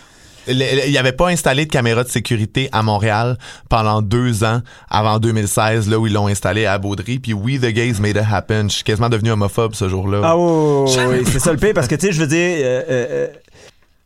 [0.48, 5.18] Il n'y avait pas installé de caméra de sécurité à Montréal pendant deux ans avant
[5.18, 7.18] 2016, là où ils l'ont installé à Baudry.
[7.18, 8.68] Puis We the Gays made it happen.
[8.68, 10.20] Je suis quasiment devenu homophobe ce jour-là.
[10.24, 12.56] Ah oui, oui, oui, c'est ça le pire parce que tu sais, je veux dire,
[12.60, 13.26] euh, euh, euh,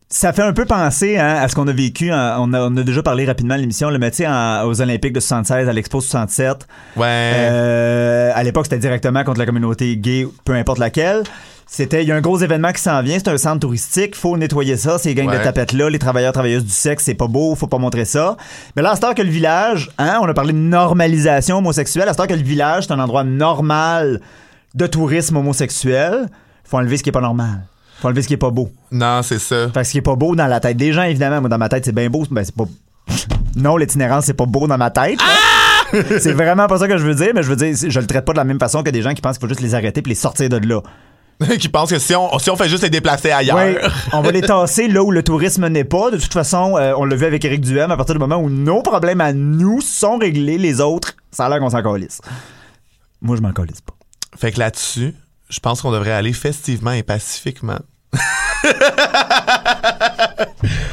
[0.08, 2.10] ça fait un peu penser hein, à ce qu'on a vécu.
[2.12, 2.14] on,
[2.52, 4.28] a, on a déjà parlé rapidement à l'émission, le métier
[4.64, 6.66] aux Olympiques de 76, à l'Expo 67.
[6.96, 7.04] Ouais.
[7.06, 11.22] Euh, à l'époque, c'était directement contre la communauté gay, peu importe laquelle.
[11.74, 14.36] C'était, il y a un gros événement qui s'en vient, c'est un centre touristique, faut
[14.36, 15.38] nettoyer ça, ces gangs Ouais.
[15.38, 18.36] de tapettes là, les travailleurs travailleuses du sexe, c'est pas beau, faut pas montrer ça.
[18.76, 22.34] Mais là, à que le village, hein, on a parlé de normalisation homosexuelle, à que
[22.34, 24.20] le village, c'est un endroit normal
[24.74, 26.28] de tourisme homosexuel,
[26.62, 27.62] faut enlever ce qui est pas normal.
[28.02, 28.70] Faut enlever ce qui est pas beau.
[28.90, 29.70] Non, c'est ça.
[29.72, 31.56] Fait que ce qui est pas beau dans la tête des gens, évidemment, moi dans
[31.56, 32.64] ma tête c'est bien beau, ben c'est pas
[33.56, 35.18] non, l'itinérance c'est pas beau dans ma tête.
[35.18, 36.00] là.
[36.20, 38.26] c'est vraiment pas ça que je veux dire, mais je veux dire je le traite
[38.26, 40.02] pas de la même façon que des gens qui pensent qu'il faut juste les arrêter
[40.02, 40.82] puis les sortir de là.
[41.58, 43.56] Qui pensent que si on, si on fait juste les déplacer ailleurs.
[43.56, 43.80] Ouais,
[44.12, 46.10] on va les tasser là où le tourisme n'est pas.
[46.10, 48.48] De toute façon, euh, on l'a vu avec Eric Duhem, à partir du moment où
[48.48, 52.20] nos problèmes à nous sont réglés, les autres, ça a l'air qu'on s'en calisse.
[53.20, 53.94] Moi, je m'en calisse pas.
[54.36, 55.14] Fait que là-dessus,
[55.48, 57.78] je pense qu'on devrait aller festivement et pacifiquement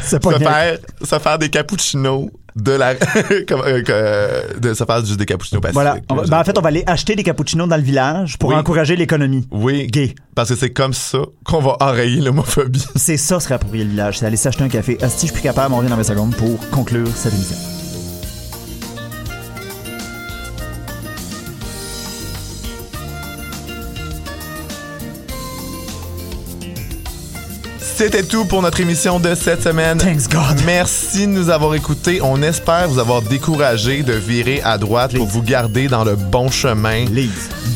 [0.02, 2.30] se faire, se faire des cappuccinos
[2.62, 2.90] de la.
[3.52, 5.74] euh, que- de se faire juste des cappuccinos pacifiques.
[5.74, 5.96] Voilà.
[6.10, 8.56] Va- ben, en fait, on va aller acheter des cappuccinos dans le village pour Oui.
[8.56, 9.48] encourager l'économie.
[9.52, 9.88] Oui.
[9.88, 10.16] Gay.
[10.36, 12.86] Parce que c'est comme ça qu'on va enrayer l'homophobie.
[12.96, 14.20] C'est ça, serait approprié le village.
[14.20, 14.98] C'est aller s'acheter un café.
[15.02, 17.56] Asti, je suis plus capable, on revient dans 20 secondes pour conclure cette émission.
[28.00, 29.98] C'était tout pour notre émission de cette semaine.
[29.98, 30.62] Thanks God.
[30.66, 32.22] Merci de nous avoir écoutés.
[32.24, 36.50] On espère vous avoir découragé de virer à droite pour vous garder dans le bon
[36.50, 37.04] chemin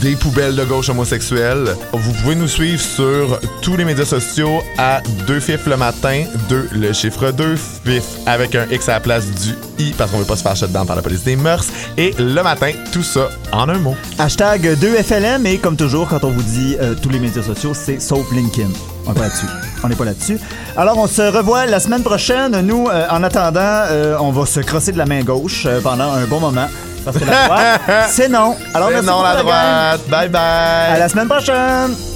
[0.01, 1.75] des poubelles de gauche homosexuelles.
[1.91, 6.69] Vous pouvez nous suivre sur tous les médias sociaux à deux fifs le matin, deux
[6.71, 10.23] le chiffre 2 fif avec un X à la place du I parce qu'on veut
[10.23, 11.65] pas se faire shutdown par la police des mœurs
[11.97, 13.97] et le matin tout ça en un mot.
[14.17, 17.99] Hashtag 2FLM et comme toujours, quand on vous dit euh, tous les médias sociaux, c'est
[17.99, 18.69] sauf LinkedIn.
[19.05, 19.45] On n'est pas là-dessus.
[19.83, 20.39] On n'est pas là-dessus.
[20.77, 22.59] Alors, on se revoit la semaine prochaine.
[22.61, 26.11] Nous, euh, en attendant, euh, on va se crosser de la main gauche euh, pendant
[26.13, 26.67] un bon moment.
[27.03, 28.55] Parce que la droite, c'est non.
[28.73, 30.01] Alors, C'est merci non beaucoup, la droite.
[30.09, 30.95] Bye bye.
[30.95, 32.12] À la semaine prochaine.